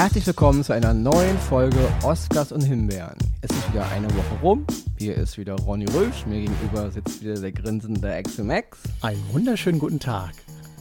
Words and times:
Herzlich 0.00 0.26
willkommen 0.26 0.64
zu 0.64 0.72
einer 0.72 0.94
neuen 0.94 1.36
Folge 1.36 1.76
Oscars 2.02 2.52
und 2.52 2.62
Himbeeren. 2.62 3.18
Es 3.42 3.50
ist 3.50 3.70
wieder 3.70 3.86
eine 3.90 4.06
Woche 4.06 4.40
rum. 4.42 4.66
Hier 4.96 5.14
ist 5.14 5.36
wieder 5.36 5.56
Ronny 5.56 5.84
Rösch. 5.90 6.24
Mir 6.24 6.40
gegenüber 6.40 6.90
sitzt 6.90 7.22
wieder 7.22 7.34
der 7.34 7.52
grinsende 7.52 8.22
Max. 8.42 8.78
Einen 9.02 9.22
wunderschönen 9.30 9.78
guten 9.78 10.00
Tag. 10.00 10.32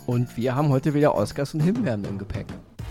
Und 0.05 0.38
wir 0.38 0.55
haben 0.55 0.70
heute 0.70 0.93
wieder 0.93 1.16
Oscars 1.16 1.53
und 1.53 1.59
Himbeeren 1.59 2.05
im 2.05 2.17
Gepäck. 2.17 2.45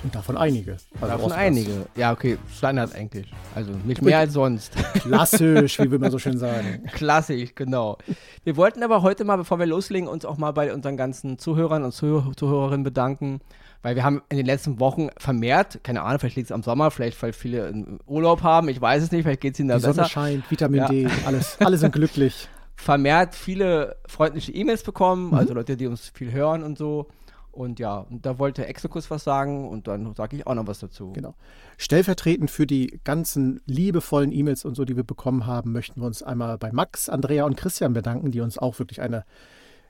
Und 0.04 0.14
davon 0.14 0.36
einige. 0.36 0.72
Also 0.72 1.06
davon 1.06 1.24
Oscars. 1.24 1.40
einige. 1.40 1.86
Ja, 1.96 2.12
okay, 2.12 2.36
Standard 2.54 2.94
eigentlich. 2.94 3.32
Also 3.54 3.72
nicht 3.86 4.02
mehr 4.02 4.18
als 4.18 4.34
sonst. 4.34 4.74
Klassisch, 4.96 5.78
wie 5.78 5.90
will 5.90 5.98
man 5.98 6.10
so 6.10 6.18
schön 6.18 6.36
sagen. 6.36 6.82
Klassisch, 6.92 7.54
genau. 7.54 7.96
Wir 8.44 8.58
wollten 8.58 8.82
aber 8.82 9.00
heute 9.00 9.24
mal, 9.24 9.36
bevor 9.36 9.58
wir 9.58 9.66
loslegen, 9.66 10.06
uns 10.06 10.26
auch 10.26 10.36
mal 10.36 10.52
bei 10.52 10.74
unseren 10.74 10.98
ganzen 10.98 11.38
Zuhörern 11.38 11.84
und 11.84 11.92
Zuh 11.92 12.34
Zuhörerinnen 12.36 12.84
bedanken 12.84 13.40
weil 13.82 13.96
wir 13.96 14.04
haben 14.04 14.22
in 14.28 14.36
den 14.36 14.46
letzten 14.46 14.80
Wochen 14.80 15.08
vermehrt, 15.16 15.80
keine 15.84 16.02
Ahnung, 16.02 16.18
vielleicht 16.18 16.36
liegt 16.36 16.50
es 16.50 16.52
am 16.52 16.62
Sommer, 16.62 16.90
vielleicht 16.90 17.20
weil 17.22 17.32
viele 17.32 17.98
Urlaub 18.06 18.42
haben, 18.42 18.68
ich 18.68 18.80
weiß 18.80 19.02
es 19.02 19.12
nicht, 19.12 19.22
vielleicht 19.22 19.40
geht 19.40 19.54
es 19.54 19.60
ihnen 19.60 19.68
da 19.68 19.76
Die 19.76 19.82
besser. 19.82 19.94
Sonne 19.94 20.08
scheint, 20.08 20.50
Vitamin 20.50 20.80
ja. 20.80 20.88
D, 20.88 21.08
alles, 21.24 21.56
alle 21.60 21.78
sind 21.78 21.92
glücklich. 21.92 22.48
Vermehrt 22.76 23.34
viele 23.34 23.96
freundliche 24.06 24.52
E-Mails 24.52 24.82
bekommen, 24.82 25.28
mhm. 25.28 25.34
also 25.34 25.54
Leute, 25.54 25.76
die 25.76 25.86
uns 25.86 26.12
viel 26.14 26.32
hören 26.32 26.62
und 26.62 26.78
so. 26.78 27.08
Und 27.50 27.80
ja, 27.80 27.98
und 27.98 28.24
da 28.24 28.38
wollte 28.38 28.66
Exokus 28.66 29.10
was 29.10 29.24
sagen 29.24 29.68
und 29.68 29.88
dann 29.88 30.14
sage 30.14 30.36
ich 30.36 30.46
auch 30.46 30.54
noch 30.54 30.68
was 30.68 30.78
dazu. 30.78 31.12
Genau. 31.12 31.34
Stellvertretend 31.76 32.52
für 32.52 32.68
die 32.68 33.00
ganzen 33.02 33.60
liebevollen 33.66 34.30
E-Mails 34.30 34.64
und 34.64 34.76
so, 34.76 34.84
die 34.84 34.96
wir 34.96 35.02
bekommen 35.02 35.44
haben, 35.44 35.72
möchten 35.72 36.00
wir 36.00 36.06
uns 36.06 36.22
einmal 36.22 36.56
bei 36.56 36.70
Max, 36.70 37.08
Andrea 37.08 37.44
und 37.46 37.56
Christian 37.56 37.94
bedanken, 37.94 38.30
die 38.30 38.40
uns 38.42 38.58
auch 38.58 38.78
wirklich 38.78 39.00
eine 39.00 39.24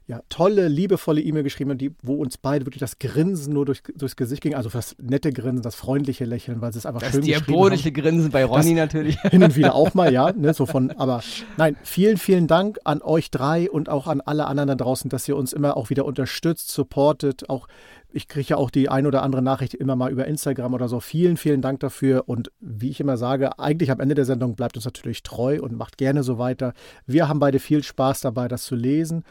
ja, 0.09 0.23
tolle, 0.31 0.69
liebevolle 0.69 1.21
E-Mail 1.21 1.43
geschrieben 1.43 1.77
die, 1.77 1.95
wo 2.03 2.15
uns 2.15 2.39
beide 2.39 2.65
wirklich 2.65 2.81
das 2.81 2.99
Grinsen 2.99 3.53
nur 3.53 3.67
durch, 3.67 3.83
durchs 3.95 4.17
Gesicht 4.17 4.43
ging. 4.43 4.55
Also 4.55 4.71
das 4.71 4.97
nette 4.99 5.35
Grinsen, 5.35 5.61
das 5.61 5.75
freundliche 5.75 6.25
Lächeln, 6.25 6.63
weil 6.63 6.73
sie 6.73 6.79
es 6.79 6.87
einfach 6.87 7.03
das 7.03 7.11
schön 7.11 7.21
geschrieben 7.21 7.37
haben. 7.37 7.45
Das 7.45 7.83
diabolische 7.83 7.93
Grinsen 7.93 8.31
bei 8.31 8.47
Ronny 8.47 8.75
das 8.75 8.87
natürlich. 8.87 9.21
Hin 9.31 9.45
und 9.45 9.55
wieder 9.55 9.75
auch 9.75 9.93
mal, 9.93 10.11
ja. 10.11 10.33
Ne, 10.39 10.55
so 10.55 10.65
von, 10.65 10.93
aber 10.93 11.23
nein, 11.59 11.77
vielen, 11.83 12.17
vielen 12.17 12.47
Dank 12.47 12.79
an 12.85 13.03
euch 13.03 13.31
drei 13.31 13.71
und 13.71 13.91
auch 13.91 14.07
an 14.07 14.23
alle 14.23 14.47
anderen 14.47 14.69
da 14.69 14.75
draußen, 14.77 15.11
dass 15.11 15.29
ihr 15.29 15.37
uns 15.37 15.53
immer 15.53 15.77
auch 15.77 15.91
wieder 15.91 16.07
unterstützt, 16.07 16.71
supportet. 16.71 17.51
Auch 17.51 17.69
ich 18.11 18.29
kriege 18.29 18.49
ja 18.49 18.57
auch 18.57 18.71
die 18.71 18.89
ein 18.89 19.07
oder 19.07 19.23
andere 19.23 19.43
Nachricht 19.43 19.75
immer 19.75 19.95
mal 19.95 20.11
über 20.11 20.27
Instagram 20.27 20.73
oder 20.73 20.89
so. 20.89 21.01
Vielen, 21.01 21.37
vielen 21.37 21.61
Dank 21.61 21.81
dafür. 21.81 22.25
Und 22.27 22.51
wie 22.61 22.89
ich 22.89 23.01
immer 23.01 23.19
sage, 23.19 23.59
eigentlich 23.59 23.91
am 23.91 24.01
Ende 24.01 24.15
der 24.15 24.25
Sendung 24.25 24.55
bleibt 24.55 24.77
uns 24.77 24.87
natürlich 24.87 25.23
treu 25.23 25.61
und 25.61 25.77
macht 25.77 25.99
gerne 25.99 26.23
so 26.23 26.39
weiter. 26.39 26.73
Wir 27.05 27.29
haben 27.29 27.41
beide 27.41 27.59
viel 27.59 27.83
Spaß 27.83 28.23
dabei, 28.23 28.49
das 28.49 28.65
zu 28.65 28.75
lesen 28.75 29.25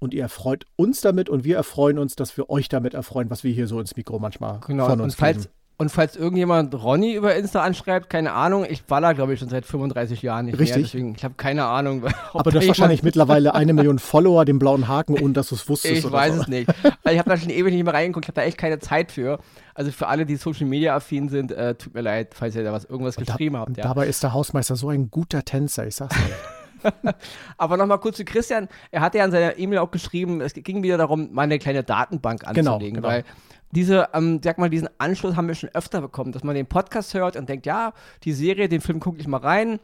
und 0.00 0.12
ihr 0.12 0.22
erfreut 0.22 0.64
uns 0.74 1.00
damit 1.00 1.28
und 1.28 1.44
wir 1.44 1.56
erfreuen 1.56 1.98
uns, 1.98 2.16
dass 2.16 2.36
wir 2.36 2.50
euch 2.50 2.68
damit 2.68 2.94
erfreuen, 2.94 3.30
was 3.30 3.44
wir 3.44 3.52
hier 3.52 3.68
so 3.68 3.78
ins 3.78 3.96
Mikro 3.96 4.18
manchmal 4.18 4.60
genau. 4.66 4.86
von 4.86 5.00
uns 5.00 5.14
und 5.14 5.18
falls, 5.18 5.42
geben. 5.42 5.54
Und 5.80 5.88
falls 5.88 6.14
irgendjemand 6.14 6.74
Ronny 6.74 7.14
über 7.14 7.34
Insta 7.34 7.62
anschreibt, 7.62 8.10
keine 8.10 8.32
Ahnung, 8.32 8.66
ich 8.68 8.84
baller, 8.84 9.14
glaube 9.14 9.32
ich, 9.32 9.40
schon 9.40 9.48
seit 9.48 9.64
35 9.64 10.20
Jahren 10.20 10.44
nicht 10.44 10.58
Richtig. 10.58 10.76
mehr. 10.76 10.84
Deswegen, 10.84 11.14
ich 11.16 11.24
habe 11.24 11.36
keine 11.38 11.64
Ahnung. 11.64 12.04
Aber 12.34 12.50
du 12.50 12.58
hast 12.58 12.68
wahrscheinlich 12.68 13.02
mittlerweile 13.04 13.54
eine 13.54 13.72
Million 13.72 13.98
Follower, 13.98 14.44
den 14.44 14.58
blauen 14.58 14.88
Haken, 14.88 15.18
ohne 15.18 15.32
dass 15.32 15.48
du 15.48 15.54
es 15.54 15.66
wusstest. 15.70 16.04
Ich 16.04 16.12
weiß 16.12 16.34
so. 16.34 16.42
es 16.42 16.48
nicht. 16.48 16.68
Also 16.68 17.12
ich 17.12 17.18
habe 17.18 17.30
da 17.30 17.36
schon 17.38 17.48
ewig 17.48 17.72
nicht 17.72 17.84
mehr 17.84 17.94
reingeguckt, 17.94 18.26
ich 18.26 18.28
habe 18.28 18.42
da 18.42 18.42
echt 18.42 18.58
keine 18.58 18.78
Zeit 18.78 19.10
für. 19.10 19.38
Also 19.72 19.90
für 19.90 20.08
alle, 20.08 20.26
die 20.26 20.36
Social 20.36 20.66
Media 20.66 20.94
affin 20.94 21.30
sind, 21.30 21.50
äh, 21.50 21.74
tut 21.74 21.94
mir 21.94 22.02
leid, 22.02 22.34
falls 22.34 22.54
ihr 22.56 22.62
da 22.62 22.72
was 22.72 22.84
irgendwas 22.84 23.16
und 23.16 23.26
geschrieben 23.26 23.54
da, 23.54 23.60
habt. 23.60 23.76
Ja. 23.78 23.84
Dabei 23.84 24.06
ist 24.06 24.22
der 24.22 24.34
Hausmeister 24.34 24.76
so 24.76 24.90
ein 24.90 25.10
guter 25.10 25.46
Tänzer, 25.46 25.86
ich 25.86 25.94
sag's 25.94 26.14
dir. 26.14 26.34
Aber 27.58 27.76
nochmal 27.76 27.98
kurz 27.98 28.16
zu 28.16 28.24
Christian. 28.24 28.68
Er 28.90 29.00
hatte 29.00 29.18
ja 29.18 29.24
in 29.24 29.30
seiner 29.30 29.58
E-Mail 29.58 29.78
auch 29.78 29.90
geschrieben, 29.90 30.40
es 30.40 30.54
ging 30.54 30.82
wieder 30.82 30.98
darum, 30.98 31.32
mal 31.32 31.42
eine 31.42 31.58
kleine 31.58 31.82
Datenbank 31.82 32.40
genau, 32.40 32.74
anzulegen, 32.74 33.02
genau, 33.02 33.08
genau. 33.08 33.24
weil 33.24 33.24
diese, 33.72 34.08
ähm, 34.14 34.40
sag 34.42 34.58
mal, 34.58 34.70
diesen 34.70 34.88
Anschluss 34.98 35.36
haben 35.36 35.46
wir 35.46 35.54
schon 35.54 35.70
öfter 35.74 36.00
bekommen, 36.00 36.32
dass 36.32 36.42
man 36.42 36.54
den 36.54 36.66
Podcast 36.66 37.14
hört 37.14 37.36
und 37.36 37.48
denkt, 37.48 37.66
ja, 37.66 37.92
die 38.24 38.32
Serie, 38.32 38.68
den 38.68 38.80
Film 38.80 38.98
gucke 39.00 39.20
ich 39.20 39.28
mal 39.28 39.38
rein. 39.38 39.78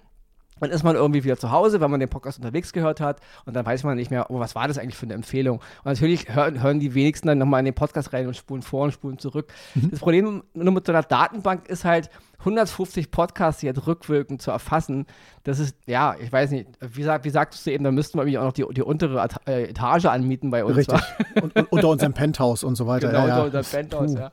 Dann 0.61 0.71
ist 0.71 0.83
man 0.83 0.97
irgendwie 0.97 1.25
wieder 1.25 1.37
zu 1.37 1.51
Hause, 1.51 1.81
wenn 1.81 1.91
man 1.91 2.01
den 2.01 2.09
Podcast 2.09 2.39
unterwegs 2.39 2.73
gehört 2.73 3.01
hat 3.01 3.21
und 3.45 3.55
dann 3.55 3.67
weiß 3.67 3.85
man 3.85 3.97
nicht 3.97 4.11
mehr, 4.11 4.31
oh, 4.31 4.39
was 4.39 4.55
war 4.55 4.69
das 4.69 4.79
eigentlich 4.79 4.97
für 4.97 5.07
eine 5.07 5.15
Empfehlung. 5.15 5.59
Und 5.59 5.87
natürlich 5.87 6.35
hören, 6.35 6.63
hören 6.63 6.81
die 6.81 6.95
wenigsten 6.95 7.29
dann 7.29 7.39
nochmal 7.39 7.61
in 7.61 7.67
den 7.67 7.75
Podcast 7.75 8.13
rein 8.13 8.27
und 8.27 8.37
spulen 8.37 8.63
vor 8.63 8.85
und 8.85 8.93
spulen 8.93 9.19
zurück. 9.19 9.53
Mhm. 9.75 9.91
Das 9.91 10.01
Problem 10.01 10.43
nur 10.55 10.73
mit 10.73 10.87
so 10.87 10.93
einer 10.93 11.03
Datenbank 11.03 11.69
ist 11.69 11.85
halt, 11.85 12.11
150 12.41 13.11
Podcasts 13.11 13.63
jetzt 13.63 13.87
rückwirkend 13.87 14.43
zu 14.43 14.51
erfassen, 14.51 15.07
das 15.43 15.59
ist, 15.59 15.77
ja, 15.87 16.15
ich 16.21 16.31
weiß 16.31 16.51
nicht, 16.51 16.69
wie, 16.81 17.03
sag, 17.03 17.25
wie 17.25 17.31
sagtest 17.31 17.67
du 17.67 17.71
eben, 17.71 17.85
da 17.85 17.91
müssten 17.91 18.19
wir 18.19 18.25
nämlich 18.25 18.39
auch 18.39 18.45
noch 18.45 18.53
die, 18.53 18.65
die 18.75 18.83
untere 18.83 19.27
äh, 19.47 19.65
Etage 19.65 20.07
anmieten 20.07 20.51
bei 20.51 20.65
uns. 20.65 20.77
Richtig. 20.77 21.01
und, 21.43 21.57
und, 21.57 21.73
unter 21.73 21.89
unserem 21.89 22.13
Penthouse 22.13 22.63
und 22.63 22.77
so 22.77 22.87
weiter. 22.87 23.09
Genau, 23.09 23.27
ja, 23.27 23.43
unter 23.43 23.53
ja. 23.53 23.59
unserem 23.59 23.65
Penthouse, 23.65 24.15
Puh. 24.15 24.21
ja. 24.21 24.31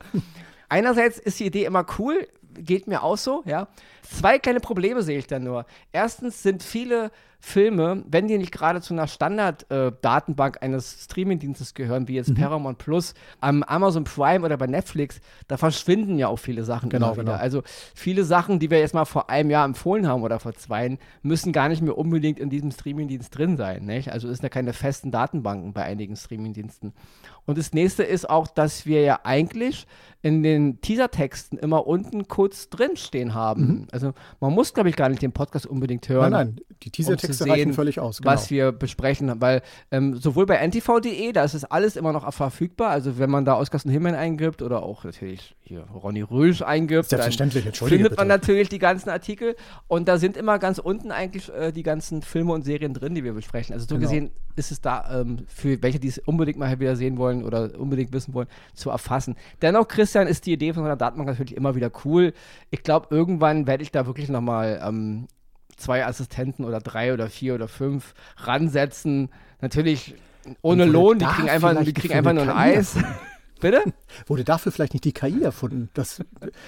Einerseits 0.69 1.19
ist 1.19 1.39
die 1.39 1.45
Idee 1.45 1.65
immer 1.65 1.85
cool, 1.97 2.27
geht 2.55 2.87
mir 2.87 3.03
auch 3.03 3.17
so, 3.17 3.43
ja. 3.45 3.67
Zwei 4.03 4.39
kleine 4.39 4.59
Probleme 4.59 5.01
sehe 5.01 5.17
ich 5.17 5.27
da 5.27 5.39
nur. 5.39 5.65
Erstens 5.91 6.43
sind 6.43 6.61
viele 6.61 7.11
Filme, 7.45 8.03
wenn 8.07 8.29
die 8.29 8.37
nicht 8.37 8.53
gerade 8.53 8.79
zu 8.79 8.93
einer 8.93 9.05
Standard-Datenbank 9.05 10.55
äh, 10.55 10.65
eines 10.65 11.03
Streamingdienstes 11.03 11.73
gehören, 11.73 12.07
wie 12.07 12.15
jetzt 12.15 12.29
mhm. 12.29 12.35
Paramount 12.35 12.77
Plus, 12.77 13.15
am 13.41 13.63
Amazon 13.63 14.05
Prime 14.05 14.45
oder 14.45 14.55
bei 14.55 14.65
Netflix, 14.65 15.19
da 15.49 15.57
verschwinden 15.57 16.17
ja 16.17 16.29
auch 16.29 16.37
viele 16.37 16.63
Sachen 16.63 16.89
genau, 16.89 17.07
immer 17.07 17.15
wieder. 17.15 17.33
Genau. 17.33 17.43
Also 17.43 17.61
viele 17.93 18.23
Sachen, 18.23 18.59
die 18.59 18.71
wir 18.71 18.79
jetzt 18.79 18.93
mal 18.93 19.03
vor 19.03 19.29
einem 19.29 19.49
Jahr 19.49 19.65
empfohlen 19.65 20.07
haben 20.07 20.23
oder 20.23 20.39
vor 20.39 20.53
zwei, 20.53 20.97
müssen 21.21 21.51
gar 21.51 21.67
nicht 21.67 21.81
mehr 21.81 21.97
unbedingt 21.97 22.39
in 22.39 22.49
diesem 22.49 22.71
Streamingdienst 22.71 23.37
drin 23.37 23.57
sein. 23.57 23.83
Nicht? 23.83 24.09
Also 24.09 24.29
ist 24.29 24.41
da 24.41 24.47
keine 24.47 24.71
festen 24.71 25.11
Datenbanken 25.11 25.73
bei 25.73 25.83
einigen 25.83 26.15
Streamingdiensten. 26.15 26.93
Und 27.45 27.57
das 27.57 27.73
nächste 27.73 28.03
ist 28.03 28.29
auch, 28.29 28.47
dass 28.47 28.85
wir 28.85 29.01
ja 29.01 29.19
eigentlich 29.25 29.85
in 30.21 30.43
den 30.43 30.79
Teasertexten 30.79 31.59
immer 31.59 31.85
unten 31.85 32.29
kurz 32.29 32.69
drinstehen 32.69 33.33
haben. 33.33 33.67
Mhm. 33.67 33.87
Also 33.93 34.13
man 34.39 34.53
muss, 34.53 34.73
glaube 34.73 34.89
ich, 34.89 34.95
gar 34.95 35.09
nicht 35.09 35.21
den 35.21 35.31
Podcast 35.31 35.65
unbedingt 35.65 36.07
hören. 36.09 36.31
Nein, 36.31 36.55
nein, 36.55 36.65
die 36.83 36.91
Teasertexte 36.91 37.43
um 37.43 37.51
reichen 37.51 37.73
völlig 37.73 37.99
aus. 37.99 38.19
Genau. 38.19 38.31
Was 38.31 38.49
wir 38.49 38.71
besprechen, 38.71 39.31
weil 39.41 39.61
ähm, 39.91 40.15
sowohl 40.15 40.45
bei 40.45 40.55
ntv.de, 40.55 41.31
da 41.31 41.43
ist 41.43 41.53
es 41.53 41.65
alles 41.65 41.95
immer 41.95 42.13
noch 42.13 42.31
verfügbar. 42.33 42.89
Also 42.89 43.17
wenn 43.17 43.29
man 43.29 43.45
da 43.45 43.57
Oskar 43.57 43.81
Himmel 43.81 44.15
eingibt 44.15 44.61
oder 44.61 44.83
auch 44.83 45.03
natürlich 45.03 45.55
hier 45.61 45.81
Ronny 45.81 46.21
Rösch 46.21 46.61
eingibt, 46.61 47.09
Selbstverständlich, 47.09 47.63
dann 47.63 47.73
findet 47.73 48.09
bitte. 48.09 48.15
man 48.15 48.27
natürlich 48.27 48.69
die 48.69 48.79
ganzen 48.79 49.09
Artikel. 49.09 49.55
Und 49.87 50.07
da 50.07 50.17
sind 50.17 50.37
immer 50.37 50.59
ganz 50.59 50.77
unten 50.77 51.11
eigentlich 51.11 51.51
äh, 51.51 51.71
die 51.71 51.83
ganzen 51.83 52.21
Filme 52.21 52.53
und 52.53 52.63
Serien 52.63 52.93
drin, 52.93 53.15
die 53.15 53.23
wir 53.23 53.33
besprechen. 53.33 53.73
Also 53.73 53.85
so 53.87 53.95
genau. 53.95 54.07
gesehen 54.07 54.31
ist 54.55 54.71
es 54.71 54.81
da 54.81 55.21
ähm, 55.21 55.45
für 55.47 55.81
welche, 55.81 55.99
die 55.99 56.09
es 56.09 56.19
unbedingt 56.19 56.59
mal 56.59 56.79
wieder 56.79 56.95
sehen 56.95 57.17
wollen, 57.17 57.23
wollen 57.23 57.43
oder 57.43 57.79
unbedingt 57.79 58.13
wissen 58.13 58.33
wollen, 58.33 58.47
zu 58.73 58.89
erfassen. 58.89 59.35
Dennoch, 59.61 59.87
Christian, 59.87 60.27
ist 60.27 60.45
die 60.45 60.53
Idee 60.53 60.73
von 60.73 60.83
so 60.83 60.85
einer 60.85 60.95
Datenbank 60.95 61.29
natürlich 61.29 61.55
immer 61.55 61.75
wieder 61.75 61.91
cool. 62.05 62.33
Ich 62.69 62.83
glaube, 62.83 63.07
irgendwann 63.09 63.67
werde 63.67 63.82
ich 63.82 63.82
da 63.91 64.05
wirklich 64.05 64.29
nochmal 64.29 64.81
ähm, 64.83 65.27
zwei 65.77 66.05
Assistenten 66.05 66.65
oder 66.65 66.79
drei 66.79 67.13
oder 67.13 67.29
vier 67.29 67.55
oder 67.55 67.67
fünf 67.67 68.13
ransetzen. 68.37 69.29
Natürlich 69.61 70.15
ohne 70.61 70.85
Lohn, 70.85 71.19
die 71.19 71.25
kriegen 71.25 71.49
einfach, 71.49 71.83
die 71.83 71.93
kriegen 71.93 72.13
einfach 72.13 72.33
nur 72.33 72.43
ein 72.43 72.49
Eis. 72.49 72.97
Bitte? 73.63 73.81
Wurde 74.27 74.43
dafür 74.43 74.73
vielleicht 74.73 74.93
nicht 74.93 75.05
die 75.05 75.13
KI 75.13 75.41
erfunden? 75.41 75.89
Das, 75.93 76.19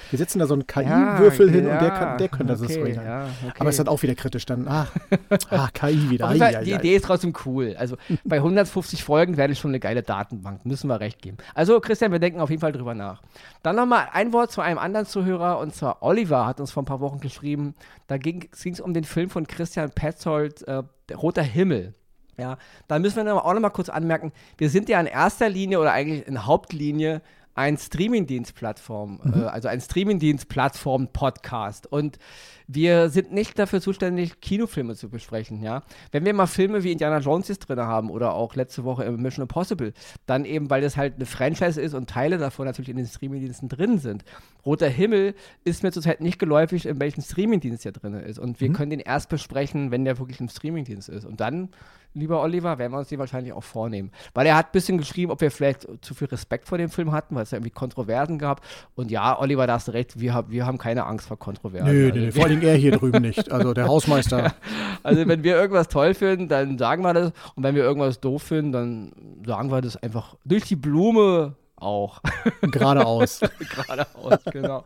wir 0.10 0.18
setzen 0.18 0.40
da 0.40 0.48
so 0.48 0.54
einen 0.54 0.66
KI-Würfel 0.66 1.48
ja, 1.48 1.54
hin 1.54 1.68
ja, 1.68 1.74
und 1.74 1.82
der, 1.82 1.92
kann, 1.92 2.18
der 2.18 2.30
könnte 2.30 2.54
okay, 2.54 2.68
das 2.68 2.78
bringen. 2.78 3.06
Ja, 3.06 3.28
okay. 3.44 3.54
Aber 3.60 3.70
es 3.70 3.76
ist 3.76 3.80
dann 3.80 3.90
auch 3.90 4.02
wieder 4.02 4.16
kritisch 4.16 4.46
dann. 4.46 4.66
Ah, 4.68 4.88
ah 5.50 5.68
KI 5.74 6.10
wieder. 6.10 6.28
Ai, 6.28 6.42
ai, 6.42 6.64
die 6.64 6.74
ai. 6.74 6.80
Idee 6.80 6.96
ist 6.96 7.04
trotzdem 7.06 7.34
cool. 7.46 7.76
Also 7.78 7.98
bei 8.24 8.38
150 8.38 9.04
Folgen 9.04 9.36
wäre 9.36 9.50
das 9.50 9.60
schon 9.60 9.72
eine 9.72 9.82
geile 9.82 10.04
Datenbank. 10.04 10.66
Müssen 10.66 10.88
wir 10.88 11.02
recht 11.02 11.22
geben. 11.22 11.36
Also 11.54 11.82
Christian, 11.82 12.14
wir 12.14 12.20
denken 12.20 12.40
auf 12.40 12.50
jeden 12.50 12.62
Fall 12.62 12.72
drüber 12.72 12.96
nach. 12.96 13.22
Dann 13.62 13.76
nochmal 13.76 14.08
ein 14.14 14.32
Wort 14.32 14.54
zu 14.54 14.62
einem 14.62 14.78
anderen 14.78 15.06
Zuhörer 15.06 15.60
und 15.60 15.76
zwar 15.76 16.02
Oliver 16.02 16.46
hat 16.46 16.62
uns 16.62 16.72
vor 16.72 16.84
ein 16.84 16.88
paar 16.88 17.02
Wochen 17.02 17.20
geschrieben. 17.20 17.76
Da 18.08 18.18
ging 18.18 18.48
es 18.54 18.80
um 18.80 18.94
den 18.94 19.04
Film 19.04 19.30
von 19.30 19.48
Christian 19.48 19.92
Petzold, 19.92 20.62
äh, 20.64 20.84
Roter 21.14 21.44
Himmel. 21.44 21.94
Ja, 22.38 22.58
da 22.88 23.00
müssen 23.00 23.26
wir 23.26 23.46
auch 23.46 23.54
noch 23.54 23.62
mal 23.62 23.70
kurz 23.70 23.90
anmerken, 23.90 24.32
wir 24.58 24.70
sind 24.70 24.90
ja 24.90 25.00
in 25.00 25.06
erster 25.06 25.50
Linie 25.50 25.80
oder 25.80 25.94
eigentlich 25.94 26.28
in 26.28 26.46
Hauptlinie 26.46 27.22
ein 27.56 27.78
Streamingdienst-Plattform, 27.78 29.22
mhm. 29.24 29.44
äh, 29.44 29.46
also 29.46 29.70
ein 29.70 29.80
Streamingdienst-Plattform-Podcast. 29.80 31.88
Und 31.88 32.20
wir 32.68 33.10
sind 33.10 33.32
nicht 33.32 33.58
dafür 33.60 33.82
zuständig, 33.82 34.42
Kinofilme 34.42 34.96
zu 34.96 35.10
besprechen, 35.10 35.62
ja. 35.62 35.84
Wenn 36.12 36.26
wir 36.26 36.34
mal 36.34 36.48
Filme 36.48 36.84
wie 36.84 36.92
Indiana 36.92 37.20
Jones 37.20 37.48
jetzt 37.48 37.68
drin 37.68 37.80
haben 37.80 38.10
oder 38.10 38.34
auch 38.34 38.56
letzte 38.56 38.84
Woche 38.84 39.10
Mission 39.12 39.44
Impossible, 39.44 39.94
dann 40.26 40.46
eben, 40.46 40.70
weil 40.70 40.82
das 40.82 40.98
halt 40.98 41.16
eine 41.16 41.26
Franchise 41.26 41.80
ist 41.80 41.94
und 41.94 42.10
Teile 42.10 42.38
davon 42.38 42.66
natürlich 42.66 42.90
in 42.90 42.98
den 42.98 43.08
Streamingdiensten 43.08 43.70
drin 43.70 44.00
sind. 44.00 44.24
Roter 44.66 44.90
Himmel 44.90 45.36
ist 45.64 45.84
mir 45.84 45.92
zurzeit 45.92 46.22
nicht 46.22 46.40
geläufig, 46.40 46.86
in 46.86 47.00
welchem 47.00 47.22
Streamingdienst 47.22 47.86
der 47.86 47.92
drin 47.92 48.16
ist. 48.16 48.40
Und 48.40 48.60
wir 48.62 48.70
mhm. 48.70 48.74
können 48.74 48.90
den 48.90 49.00
erst 49.00 49.30
besprechen, 49.30 49.92
wenn 49.92 50.06
der 50.06 50.18
wirklich 50.18 50.40
im 50.40 50.50
Streamingdienst 50.50 51.10
ist. 51.10 51.26
Und 51.26 51.40
dann 51.40 51.70
lieber 52.16 52.42
Oliver, 52.42 52.78
werden 52.80 52.94
wir 52.94 53.00
uns 53.00 53.10
die 53.10 53.20
wahrscheinlich 53.20 53.54
auch 53.54 53.64
vornehmen. 53.64 54.10
Weil 54.34 54.48
er 54.48 54.56
hat 54.56 54.68
ein 54.68 54.72
bisschen 54.72 54.98
geschrieben, 54.98 55.32
ob 55.32 55.42
wir 55.42 55.52
vielleicht 55.52 55.88
zu 56.02 56.16
viel 56.16 56.28
Respekt 56.28 56.68
vor 56.68 56.78
dem 56.78 56.90
Film 56.90 57.12
hatten, 57.12 57.36
weil 57.36 57.44
es 57.44 57.52
ja 57.52 57.58
irgendwie 57.58 57.72
Kontroversen 57.72 58.40
gab. 58.40 58.62
Und 58.96 59.12
ja, 59.12 59.40
Oliver, 59.40 59.68
da 59.68 59.74
hast 59.74 59.90
du 59.90 59.92
recht, 59.92 60.20
wir, 60.20 60.46
wir 60.48 60.66
haben 60.66 60.78
keine 60.78 61.06
Angst 61.06 61.28
vor 61.28 61.38
Kontroversen. 61.38 61.92
Nö, 61.92 62.08
also, 62.08 62.20
nee, 62.20 62.32
vor 62.32 62.50
allem 62.56 62.68
er 62.68 62.76
hier 62.76 62.92
drüben 62.92 63.22
nicht, 63.22 63.52
also 63.52 63.74
der 63.74 63.88
Hausmeister. 63.88 64.54
also 65.04 65.28
wenn 65.28 65.44
wir 65.44 65.56
irgendwas 65.56 65.88
toll 65.88 66.14
finden, 66.14 66.48
dann 66.48 66.78
sagen 66.78 67.04
wir 67.04 67.14
das. 67.14 67.32
Und 67.56 67.64
wenn 67.64 67.76
wir 67.76 67.84
irgendwas 67.84 68.20
doof 68.20 68.44
finden, 68.44 68.72
dann 68.72 69.12
sagen 69.46 69.72
wir 69.72 69.82
das 69.82 70.02
einfach 70.02 70.36
durch 70.46 70.64
die 70.64 70.76
Blume 70.76 71.56
auch. 71.76 72.22
Geradeaus. 72.62 73.42
Geradeaus, 73.60 74.40
genau. 74.52 74.84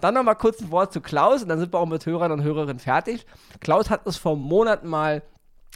Dann 0.00 0.14
noch 0.14 0.22
mal 0.22 0.34
kurz 0.34 0.60
ein 0.60 0.70
Wort 0.70 0.92
zu 0.92 1.00
Klaus 1.00 1.42
und 1.42 1.48
dann 1.48 1.58
sind 1.58 1.72
wir 1.72 1.78
auch 1.78 1.86
mit 1.86 2.04
Hörern 2.06 2.32
und 2.32 2.42
Hörerinnen 2.42 2.78
fertig. 2.78 3.26
Klaus 3.60 3.90
hat 3.90 4.06
uns 4.06 4.16
vor 4.16 4.36
Monaten 4.36 4.88
mal 4.88 5.22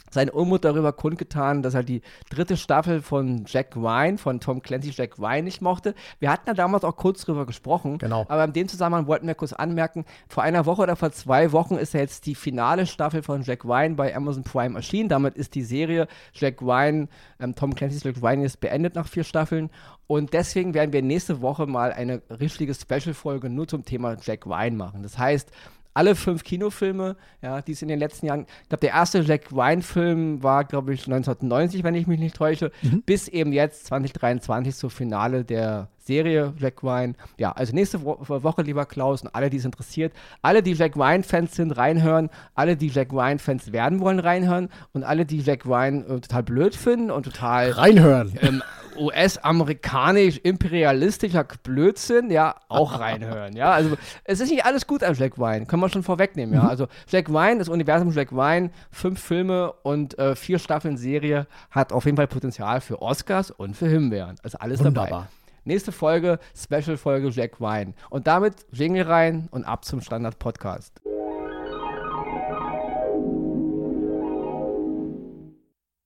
seinen 0.09 0.29
Unmut 0.29 0.65
darüber 0.65 0.93
kundgetan, 0.93 1.61
dass 1.61 1.73
er 1.73 1.83
die 1.83 2.01
dritte 2.29 2.57
Staffel 2.57 3.01
von 3.01 3.45
Jack 3.45 3.75
Ryan, 3.75 4.17
von 4.17 4.39
Tom 4.39 4.61
Clancy 4.61 4.91
Jack 4.91 5.19
Ryan 5.19 5.43
nicht 5.43 5.61
mochte. 5.61 5.95
Wir 6.19 6.31
hatten 6.31 6.47
ja 6.47 6.53
damals 6.53 6.83
auch 6.83 6.95
kurz 6.95 7.25
drüber 7.25 7.45
gesprochen. 7.45 7.97
Genau. 7.97 8.25
Aber 8.27 8.45
in 8.45 8.53
dem 8.53 8.67
Zusammenhang 8.67 9.07
wollten 9.07 9.27
wir 9.27 9.35
kurz 9.35 9.53
anmerken, 9.53 10.05
vor 10.27 10.43
einer 10.43 10.65
Woche 10.65 10.81
oder 10.83 10.95
vor 10.95 11.11
zwei 11.11 11.51
Wochen 11.51 11.75
ist 11.75 11.93
ja 11.93 11.99
jetzt 11.99 12.25
die 12.25 12.35
finale 12.35 12.85
Staffel 12.85 13.23
von 13.23 13.43
Jack 13.43 13.65
Ryan 13.65 13.95
bei 13.95 14.15
Amazon 14.15 14.43
Prime 14.43 14.75
erschienen. 14.75 15.09
Damit 15.09 15.35
ist 15.35 15.55
die 15.55 15.63
Serie 15.63 16.07
Jack 16.33 16.61
Ryan, 16.61 17.09
ähm, 17.39 17.55
Tom 17.55 17.75
Clancy's 17.75 18.03
Jack 18.03 18.21
Ryan 18.21 18.43
ist 18.43 18.59
beendet 18.59 18.95
nach 18.95 19.07
vier 19.07 19.23
Staffeln. 19.23 19.69
Und 20.07 20.33
deswegen 20.33 20.73
werden 20.73 20.93
wir 20.93 21.01
nächste 21.01 21.41
Woche 21.41 21.67
mal 21.67 21.91
eine 21.91 22.21
richtige 22.29 22.73
Special-Folge 22.73 23.49
nur 23.49 23.67
zum 23.67 23.83
Thema 23.83 24.15
Jack 24.21 24.45
Ryan 24.45 24.77
machen. 24.77 25.03
Das 25.03 25.17
heißt, 25.17 25.51
alle 25.97 26.13
fünf 26.13 26.43
Kinofilme, 26.43 27.15
ja, 27.41 27.61
die 27.61 27.71
es 27.71 27.81
in 27.81 27.87
den 27.87 27.97
letzten 27.97 28.27
Jahren, 28.27 28.45
ich 28.61 28.69
glaube, 28.69 28.81
der 28.81 28.91
erste 28.91 29.21
Jack 29.21 29.51
Ryan-Film 29.51 30.43
war, 30.43 30.63
glaube 30.63 30.93
ich, 30.93 31.07
1990, 31.07 31.83
wenn 31.83 31.95
ich 31.95 32.05
mich 32.05 32.19
nicht 32.19 32.35
täusche, 32.35 32.71
mhm. 32.83 33.01
bis 33.03 33.27
eben 33.27 33.51
jetzt 33.51 33.87
2023 33.87 34.75
zur 34.75 34.91
Finale 34.91 35.43
der 35.43 35.89
Serie 36.07 36.53
Jack 36.57 36.83
Ryan. 36.83 37.15
Ja, 37.37 37.51
also 37.51 37.73
nächste 37.73 38.03
Wo 38.03 38.17
Woche, 38.27 38.61
lieber 38.63 38.85
Klaus, 38.85 39.21
und 39.21 39.35
alle, 39.35 39.49
die 39.49 39.57
es 39.57 39.65
interessiert, 39.65 40.13
alle, 40.41 40.63
die 40.63 40.73
Jack 40.73 40.95
Ryan-Fans 40.95 41.55
sind, 41.55 41.71
reinhören, 41.71 42.29
alle, 42.55 42.75
die 42.75 42.87
Jack 42.87 43.11
Ryan-Fans 43.11 43.71
werden 43.71 43.99
wollen, 43.99 44.19
reinhören 44.19 44.69
und 44.93 45.03
alle, 45.03 45.25
die 45.25 45.39
Jack 45.39 45.65
Ryan 45.65 46.03
äh, 46.03 46.19
total 46.21 46.43
blöd 46.43 46.75
finden 46.75 47.11
und 47.11 47.23
total 47.23 47.71
reinhören. 47.71 48.33
Ähm, 48.41 48.63
US-amerikanisch 48.97 50.39
imperialistischer 50.39 51.45
Blödsinn, 51.63 52.31
ja, 52.31 52.55
auch 52.67 52.99
reinhören, 52.99 53.55
ja. 53.55 53.71
Also 53.71 53.97
es 54.23 54.39
ist 54.39 54.49
nicht 54.49 54.65
alles 54.65 54.87
gut 54.87 55.03
an 55.03 55.13
Jack 55.13 55.37
Ryan, 55.37 55.67
können 55.67 55.81
wir 55.81 55.89
schon 55.89 56.03
vorwegnehmen, 56.03 56.55
ja. 56.55 56.63
Mhm. 56.63 56.69
Also 56.69 56.87
Jack 57.09 57.29
Ryan, 57.29 57.59
das 57.59 57.69
Universum 57.69 58.11
Jack 58.11 58.31
Ryan, 58.31 58.71
fünf 58.91 59.21
Filme 59.21 59.73
und 59.83 60.17
äh, 60.17 60.35
vier 60.35 60.59
Staffeln 60.59 60.97
Serie 60.97 61.47
hat 61.69 61.93
auf 61.93 62.05
jeden 62.05 62.17
Fall 62.17 62.27
Potenzial 62.27 62.81
für 62.81 63.01
Oscars 63.01 63.51
und 63.51 63.75
für 63.75 63.87
Himbeeren. 63.87 64.37
Also 64.43 64.57
alles 64.57 64.79
Wunderbar. 64.79 65.07
dabei. 65.07 65.27
Nächste 65.67 65.91
Folge, 65.91 66.39
Special-Folge 66.55 67.27
Jack 67.27 67.59
Ryan. 67.59 67.93
Und 68.09 68.25
damit 68.25 68.65
Jingle 68.71 69.03
rein 69.03 69.49
und 69.51 69.65
ab 69.65 69.83
zum 69.83 69.99
Standard-Podcast. 69.99 71.01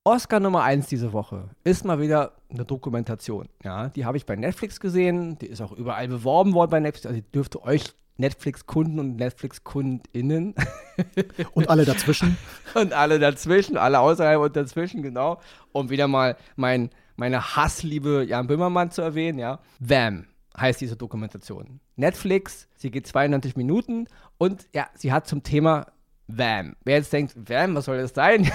Oscar 0.03 0.39
Nummer 0.39 0.63
1 0.63 0.87
diese 0.87 1.13
Woche 1.13 1.49
ist 1.63 1.85
mal 1.85 2.01
wieder 2.01 2.31
eine 2.49 2.65
Dokumentation. 2.65 3.49
Ja, 3.63 3.89
die 3.89 4.03
habe 4.03 4.17
ich 4.17 4.25
bei 4.25 4.35
Netflix 4.35 4.79
gesehen. 4.79 5.37
Die 5.37 5.45
ist 5.45 5.61
auch 5.61 5.73
überall 5.73 6.07
beworben 6.07 6.55
worden 6.55 6.71
bei 6.71 6.79
Netflix. 6.79 7.05
Also 7.05 7.21
die 7.21 7.31
dürfte 7.31 7.61
euch 7.61 7.83
Netflix-Kunden 8.17 8.99
und 8.99 9.17
Netflix-KundInnen. 9.17 10.55
und 11.53 11.69
alle 11.69 11.85
dazwischen. 11.85 12.35
und 12.73 12.93
alle 12.93 13.19
dazwischen, 13.19 13.77
alle 13.77 13.99
außerhalb 13.99 14.41
und 14.41 14.55
dazwischen, 14.55 15.03
genau. 15.03 15.39
Um 15.71 15.91
wieder 15.91 16.07
mal 16.07 16.35
mein, 16.55 16.89
meine 17.15 17.55
Hassliebe 17.55 18.25
Jan 18.27 18.47
Böhmermann 18.47 18.91
zu 18.91 19.01
erwähnen, 19.01 19.39
ja. 19.39 19.59
Vam 19.79 20.25
heißt 20.59 20.81
diese 20.81 20.97
Dokumentation. 20.97 21.79
Netflix, 21.95 22.67
sie 22.75 22.91
geht 22.91 23.07
92 23.07 23.55
Minuten 23.55 24.07
und 24.37 24.67
ja, 24.73 24.87
sie 24.95 25.11
hat 25.13 25.27
zum 25.27 25.43
Thema 25.43 25.87
Vam. 26.27 26.75
Wer 26.83 26.97
jetzt 26.97 27.11
denkt, 27.11 27.35
Vam, 27.49 27.75
was 27.75 27.85
soll 27.85 27.97
das 27.97 28.13
sein? 28.13 28.49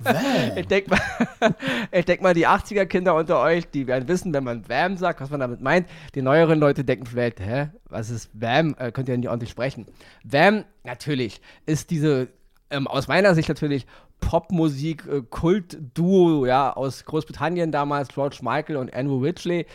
Vam. 0.00 0.16
ich 0.56 0.66
denke 0.66 0.90
mal, 0.90 1.54
denk 2.04 2.20
mal, 2.20 2.34
die 2.34 2.46
80er-Kinder 2.46 3.14
unter 3.14 3.40
euch, 3.40 3.68
die 3.70 3.86
werden 3.86 4.08
wissen, 4.08 4.34
wenn 4.34 4.44
man 4.44 4.68
Vam 4.68 4.96
sagt, 4.96 5.20
was 5.20 5.30
man 5.30 5.40
damit 5.40 5.60
meint. 5.60 5.88
Die 6.14 6.22
neueren 6.22 6.58
Leute 6.58 6.84
denken 6.84 7.06
vielleicht, 7.06 7.40
hä, 7.40 7.68
was 7.88 8.10
ist 8.10 8.30
Vam? 8.34 8.74
Äh, 8.78 8.92
könnt 8.92 9.08
ihr 9.08 9.16
nicht 9.16 9.28
ordentlich 9.28 9.50
sprechen. 9.50 9.86
Vam, 10.24 10.64
natürlich, 10.84 11.40
ist 11.64 11.90
diese, 11.90 12.28
ähm, 12.70 12.86
aus 12.86 13.08
meiner 13.08 13.34
Sicht 13.34 13.48
natürlich, 13.48 13.86
Popmusik, 14.20 15.06
äh, 15.06 15.22
Kult-Duo, 15.28 16.46
ja, 16.46 16.72
aus 16.72 17.04
Großbritannien 17.04 17.72
damals, 17.72 18.08
George 18.08 18.38
Michael 18.42 18.76
und 18.76 18.92
Andrew 18.92 19.18
Ridgely 19.18 19.66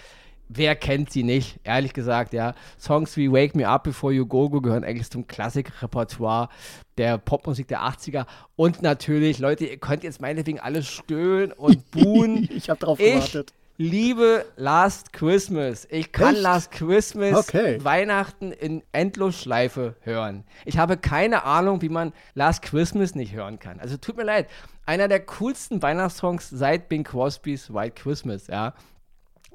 wer 0.54 0.76
kennt 0.76 1.12
sie 1.12 1.24
nicht? 1.24 1.60
Ehrlich 1.64 1.94
gesagt, 1.94 2.34
ja. 2.34 2.54
Songs 2.80 3.16
wie 3.18 3.32
Wake 3.32 3.56
Me 3.56 3.68
Up 3.68 3.84
Before 3.84 4.14
You 4.14 4.26
Go 4.26 4.50
Go 4.50 4.62
gehören 4.62 4.84
eigentlich 4.84 5.10
zum 5.10 5.28
Klassikrepertoire 5.28 6.50
der 6.98 7.18
Popmusik 7.18 7.68
der 7.68 7.82
80er. 7.82 8.26
Und 8.56 8.82
natürlich, 8.82 9.40
Leute, 9.40 9.66
ihr 9.66 9.78
könnt 9.78 10.04
jetzt 10.04 10.22
meinetwegen 10.22 10.60
alle 10.60 10.84
stöhnen 10.84 11.52
und 11.52 11.90
buhen. 11.92 12.50
ich 12.52 12.70
habe 12.70 12.80
drauf 12.80 12.98
gewartet. 12.98 13.54
Ich 13.82 13.90
liebe 13.90 14.46
Last 14.58 15.12
Christmas. 15.12 15.88
Ich 15.90 16.12
kann 16.12 16.36
Echt? 16.36 16.44
Last 16.44 16.72
Christmas 16.72 17.36
okay. 17.36 17.84
Weihnachten 17.84 18.52
in 18.52 18.84
Endlosschleife 18.92 19.96
hören. 20.02 20.44
Ich 20.66 20.78
habe 20.78 20.98
keine 20.98 21.46
Ahnung, 21.46 21.82
wie 21.82 21.90
man 21.90 22.14
Last 22.36 22.62
Christmas 22.62 23.16
nicht 23.16 23.34
hören 23.34 23.58
kann. 23.58 23.80
Also 23.80 23.98
tut 23.98 24.18
mir 24.18 24.24
leid. 24.24 24.48
Einer 24.86 25.08
der 25.08 25.20
coolsten 25.22 25.82
Weihnachtssongs 25.82 26.48
seit 26.52 26.90
Bing 26.90 27.04
Crosby's 27.04 27.74
White 27.74 28.00
Christmas, 28.00 28.46
ja. 28.46 28.76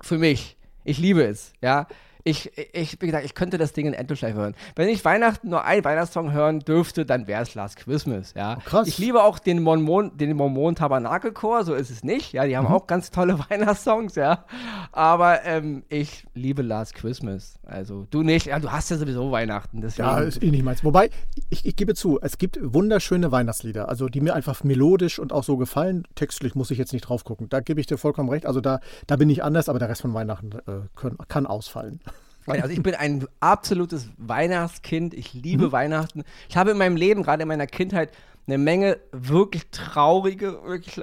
Für 0.00 0.19
mich. 0.19 0.56
Ich 0.82 0.99
liebe 0.99 1.22
es, 1.22 1.52
ja. 1.62 1.87
Ich, 2.28 2.50
ich, 2.73 3.00
wie 3.00 3.06
gesagt, 3.06 3.25
ich 3.25 3.37
könnte 3.37 3.56
das 3.56 3.73
Ding 3.73 3.87
in 3.87 3.94
Endlosschleife 3.94 4.37
hören. 4.37 4.56
Wenn 4.75 4.88
ich 4.88 5.05
Weihnachten 5.05 5.49
nur 5.49 5.64
einen 5.64 5.84
Weihnachtssong 5.84 6.32
hören 6.32 6.58
dürfte, 6.58 7.06
dann 7.06 7.28
wäre 7.28 7.43
es 7.43 7.55
Last 7.55 7.76
Christmas, 7.76 8.34
ja. 8.34 8.56
Oh, 8.58 8.62
krass. 8.64 8.88
Ich 8.88 8.99
liebe 8.99 9.23
auch 9.23 9.38
den 9.38 9.62
Mormon, 9.62 10.17
den 10.17 10.37
Mormon 10.37 10.75
Tabernakelchor, 10.75 11.64
so 11.64 11.75
ist 11.75 11.88
es 11.88 12.02
nicht, 12.02 12.32
ja. 12.32 12.44
Die 12.44 12.56
haben 12.56 12.67
mhm. 12.67 12.75
auch 12.75 12.88
ganz 12.88 13.12
tolle 13.12 13.38
Weihnachtssongs, 13.49 14.17
ja. 14.17 14.44
Aber 14.90 15.44
ähm, 15.44 15.84
ich 15.88 16.26
liebe 16.34 16.62
Last 16.62 16.96
Christmas. 16.96 17.61
Also 17.64 18.08
du 18.11 18.25
nicht, 18.25 18.46
ja, 18.46 18.58
du 18.58 18.72
hast 18.72 18.90
ja 18.90 18.96
sowieso 18.96 19.31
Weihnachten. 19.31 19.81
Deswegen. 19.81 20.08
Ja, 20.08 20.19
ist 20.19 20.43
eh 20.43 20.50
nicht 20.50 20.64
meins. 20.64 20.82
Wobei, 20.82 21.11
ich, 21.49 21.64
ich 21.64 21.76
gebe 21.76 21.94
zu, 21.94 22.19
es 22.20 22.38
gibt 22.38 22.58
wunderschöne 22.61 23.31
Weihnachtslieder, 23.31 23.88
also 23.88 24.08
die 24.08 24.20
mir 24.20 24.34
einfach 24.34 24.64
melodisch 24.64 25.20
und 25.20 25.32
auch 25.32 25.44
so 25.44 25.56
gefallen. 25.58 26.08
Textlich 26.17 26.56
muss 26.56 26.72
ich 26.72 26.79
jetzt 26.79 26.93
nicht 26.93 27.02
drauf 27.02 27.22
gucken. 27.22 27.49
Da 27.49 27.61
gebe 27.61 27.81
ich 27.81 27.87
dir 27.87 27.99
vollkommen 27.99 28.31
recht. 28.31 28.46
Also 28.46 28.61
da, 28.61 28.81
da 29.06 29.14
bin 29.14 29.31
ich 29.31 29.44
anders, 29.44 29.69
aber 29.69 29.79
der 29.79 29.88
Rest 29.88 30.02
von 30.02 30.12
Weihnachten 30.12 30.50
äh, 30.67 30.88
können, 30.96 31.19
kann 31.29 31.46
ausfallen. 31.46 32.00
Also 32.46 32.69
ich 32.69 32.82
bin 32.82 32.94
ein 32.94 33.26
absolutes 33.40 34.08
Weihnachtskind. 34.19 35.14
Ich 35.14 35.34
liebe 35.34 35.66
mhm. 35.66 35.72
Weihnachten. 35.72 36.25
Ich 36.48 36.56
habe 36.56 36.70
in 36.70 36.78
meinem 36.78 36.96
Leben, 36.96 37.22
gerade 37.22 37.43
in 37.43 37.48
meiner 37.48 37.66
Kindheit, 37.66 38.12
eine 38.46 38.58
Menge 38.58 38.98
wirklich 39.10 39.70
traurige, 39.72 40.62
wirklich 40.65 41.00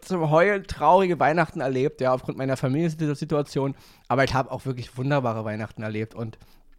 zum 0.00 0.30
Heulen 0.30 0.64
traurige 0.64 1.20
Weihnachten 1.20 1.60
erlebt, 1.60 2.00
ja, 2.00 2.14
aufgrund 2.14 2.38
meiner 2.38 2.56
Familiensituation. 2.56 3.74
Aber 4.08 4.24
ich 4.24 4.32
habe 4.32 4.50
auch 4.50 4.64
wirklich 4.64 4.96
wunderbare 4.96 5.44
Weihnachten 5.44 5.82
erlebt 5.82 6.14
und 6.14 6.38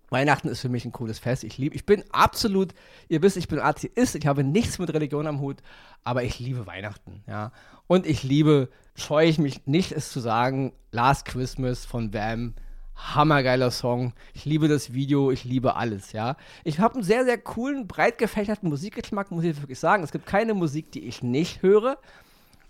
Weihnachten 0.10 0.48
ist 0.48 0.62
für 0.62 0.70
mich 0.70 0.86
ein 0.86 0.92
cooles 0.92 1.20
Fest. 1.20 1.44
Ich 1.44 1.58
liebe, 1.58 1.76
ich 1.76 1.86
bin 1.86 2.04
absolut, 2.12 2.74
ihr 3.10 3.22
wisst, 3.22 3.38
ich 3.38 3.48
bin 3.48 3.60
Atheist, 3.60 4.16
ich 4.16 4.26
habe 4.26 4.44
nichts 4.44 4.80
mit 4.80 4.92
Religion 4.94 5.28
am 5.28 5.42
Hut, 5.42 5.58
aber 6.04 6.24
ich 6.24 6.40
liebe 6.40 6.66
Weihnachten, 6.66 7.24
ja. 7.28 7.52
Und 7.88 8.06
ich 8.08 8.24
liebe, 8.24 8.70
scheue 8.96 9.28
ich 9.28 9.38
mich 9.38 9.68
nicht, 9.68 9.92
es 9.92 10.12
zu 10.12 10.20
sagen, 10.20 10.74
Last 10.92 11.26
Christmas 11.26 11.86
von 11.86 12.14
Wham 12.14 12.56
hammergeiler 12.98 13.72
Song. 13.72 14.14
Ich 14.34 14.46
liebe 14.46 14.68
das 14.68 14.94
Video, 14.94 15.32
ich 15.32 15.44
liebe 15.44 15.76
alles, 15.76 16.12
ja. 16.12 16.36
Ich 16.64 16.80
habe 16.80 16.96
einen 16.96 17.04
sehr, 17.04 17.24
sehr 17.26 17.38
coolen, 17.38 17.88
breit 17.88 18.18
gefächerten 18.18 18.70
Musikgeschmack, 18.70 19.32
muss 19.32 19.44
ich 19.44 19.62
wirklich 19.62 19.80
sagen. 19.80 20.04
Es 20.04 20.12
gibt 20.12 20.26
keine 20.26 20.54
Musik, 20.54 20.92
die 20.92 21.08
ich 21.08 21.24
nicht 21.24 21.62
höre. 21.62 21.98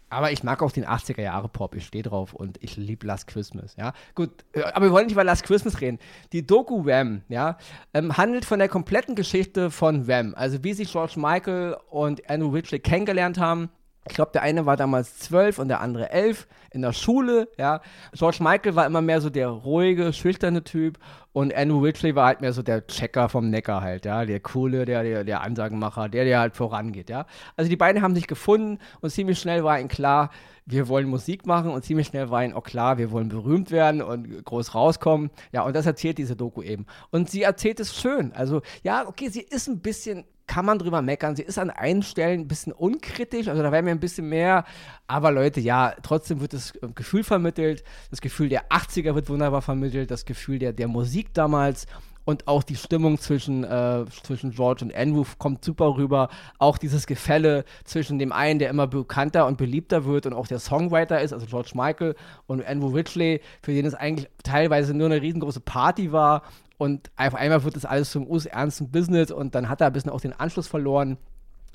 Aber 0.10 0.32
ich 0.32 0.42
mag 0.42 0.62
auch 0.62 0.72
den 0.72 0.86
80er 0.86 1.22
Jahre 1.22 1.50
Pop, 1.50 1.76
ich 1.76 1.86
stehe 1.86 2.04
drauf 2.04 2.34
und 2.34 2.64
ich 2.64 2.78
liebe 2.78 3.06
Last 3.06 3.28
Christmas, 3.28 3.76
ja. 3.76 3.92
Gut, 4.16 4.30
äh, 4.54 4.62
aber 4.62 4.86
wir 4.86 4.92
wollen 4.92 5.08
nicht 5.08 5.14
über 5.14 5.26
Last 5.26 5.44
Christmas 5.44 5.82
reden. 5.82 6.00
Die 6.32 6.48
Doku 6.48 6.86
Wham, 6.86 7.24
ja, 7.28 7.58
ähm, 7.94 8.16
handelt 8.16 8.46
von 8.46 8.60
der 8.60 8.70
kompletten 8.70 9.16
Geschichte 9.16 9.70
von 9.70 10.08
Wham. 10.08 10.34
Also 10.36 10.64
wie 10.64 10.74
sich 10.74 10.94
George 10.94 11.16
Michael 11.18 11.76
und 11.90 12.30
Andrew 12.30 12.50
Ridgely 12.50 12.80
kennengelernt 12.80 13.38
haben, 13.38 13.70
ich 14.10 14.16
glaube, 14.16 14.32
der 14.34 14.42
eine 14.42 14.66
war 14.66 14.78
damals 14.78 15.20
zwölf 15.20 15.60
und 15.60 15.68
der 15.68 15.82
andere 15.82 16.12
elf 16.12 16.48
in 16.72 16.82
der 16.82 16.94
Schule, 16.94 17.50
ja. 17.58 17.82
George 18.14 18.38
Michael 18.42 18.76
war 18.76 18.86
immer 18.86 19.02
mehr 19.02 19.22
so 19.22 19.30
der 19.30 19.50
ruhige, 19.50 20.14
schüchterne 20.14 20.64
Typ 20.64 20.98
und 21.34 21.54
Andrew 21.56 21.80
Ridgely 21.80 22.16
war 22.16 22.28
halt 22.28 22.42
mehr 22.42 22.54
so 22.54 22.62
der 22.62 22.86
Checker 22.88 23.30
vom 23.30 23.50
Neckar 23.50 23.82
halt, 23.82 24.06
ja. 24.06 24.26
Der 24.26 24.40
coole, 24.40 24.86
der, 24.86 25.04
der, 25.04 25.24
der 25.24 25.42
Ansagenmacher, 25.42 26.10
der, 26.10 26.26
der 26.26 26.40
halt 26.40 26.56
vorangeht, 26.56 27.10
ja. 27.10 27.26
Also 27.56 27.70
die 27.70 27.78
beiden 27.78 28.02
haben 28.02 28.16
sich 28.16 28.28
gefunden 28.28 28.80
und 29.02 29.10
ziemlich 29.10 29.40
schnell 29.40 29.64
war 29.64 29.80
ihnen 29.80 29.90
klar, 29.90 30.30
wir 30.66 30.90
wollen 30.90 31.08
Musik 31.08 31.46
machen 31.46 31.72
und 31.72 31.86
ziemlich 31.86 32.08
schnell 32.08 32.30
war 32.30 32.44
ihnen 32.44 32.54
auch 32.54 32.64
klar, 32.64 32.98
wir 32.98 33.12
wollen 33.12 33.30
berühmt 33.30 33.72
werden 33.72 34.02
und 34.02 34.44
groß 34.44 34.76
rauskommen. 34.76 35.32
Ja, 35.54 35.62
und 35.62 35.76
das 35.76 35.86
erzählt 35.86 36.18
diese 36.18 36.36
Doku 36.36 36.62
eben. 36.62 36.86
Und 37.10 37.30
sie 37.30 37.44
erzählt 37.44 37.80
es 37.80 37.96
schön. 37.96 38.34
Also, 38.34 38.62
ja, 38.84 39.08
okay, 39.08 39.30
sie 39.30 39.42
ist 39.42 39.68
ein 39.68 39.80
bisschen 39.80 40.26
kann 40.48 40.66
man 40.66 40.80
drüber 40.80 41.02
meckern. 41.02 41.36
Sie 41.36 41.44
ist 41.44 41.60
an 41.60 41.70
einigen 41.70 42.04
Stellen 42.04 42.42
ein 42.42 42.48
bisschen 42.48 42.74
unkritisch, 42.74 43.50
also 43.50 43.62
da 43.62 43.72
wäre 43.72 43.84
mir 43.84 43.92
ein 43.92 44.00
bisschen 44.00 44.30
mehr. 44.30 44.64
Aber 45.06 45.32
Leute, 45.32 45.60
ja, 45.60 45.94
trotzdem 46.02 46.40
wird 46.40 46.54
das 46.54 46.76
äh, 46.76 46.88
Gefühl 46.96 47.24
vermittelt. 47.24 47.84
Das 48.10 48.22
Gefühl 48.22 48.50
der 48.50 48.70
80er 48.70 49.14
wird 49.14 49.30
wunderbar 49.30 49.62
vermittelt, 49.62 50.10
das 50.10 50.26
Gefühl 50.26 50.60
der, 50.60 50.74
der 50.74 50.88
Musik 50.88 51.34
damals. 51.34 51.86
Und 52.28 52.46
auch 52.46 52.62
die 52.62 52.76
Stimmung 52.76 53.18
zwischen, 53.20 53.64
äh, 53.64 54.04
zwischen 54.24 54.52
George 54.52 54.84
und 54.84 54.94
Andrew 54.94 55.24
kommt 55.38 55.64
super 55.64 55.96
rüber. 55.96 56.28
Auch 56.60 56.78
dieses 56.78 57.08
Gefälle 57.08 57.64
zwischen 57.86 58.20
dem 58.20 58.34
einen, 58.34 58.60
der 58.60 58.70
immer 58.70 58.86
bekannter 58.86 59.48
und 59.48 59.58
beliebter 59.58 60.04
wird 60.04 60.26
und 60.26 60.34
auch 60.34 60.46
der 60.46 60.60
Songwriter 60.60 61.22
ist, 61.22 61.32
also 61.32 61.46
George 61.46 61.72
Michael 61.74 62.16
und 62.46 62.68
Andrew 62.68 62.90
Ridgely, 62.90 63.40
für 63.62 63.72
den 63.72 63.86
es 63.86 63.94
eigentlich 63.94 64.28
teilweise 64.44 64.94
nur 64.94 65.06
eine 65.06 65.22
riesengroße 65.22 65.62
Party 65.62 66.12
war 66.12 66.42
und 66.78 67.10
auf 67.16 67.34
einmal 67.34 67.64
wird 67.64 67.78
das 67.78 67.86
alles 67.86 68.12
zum 68.12 68.28
ernsten 68.28 68.92
Business 68.92 69.32
und 69.32 69.56
dann 69.56 69.70
hat 69.70 69.80
er 69.80 69.88
ein 69.88 69.94
bisschen 69.94 70.12
auch 70.12 70.20
den 70.20 70.34
Anschluss 70.34 70.68
verloren. 70.68 71.18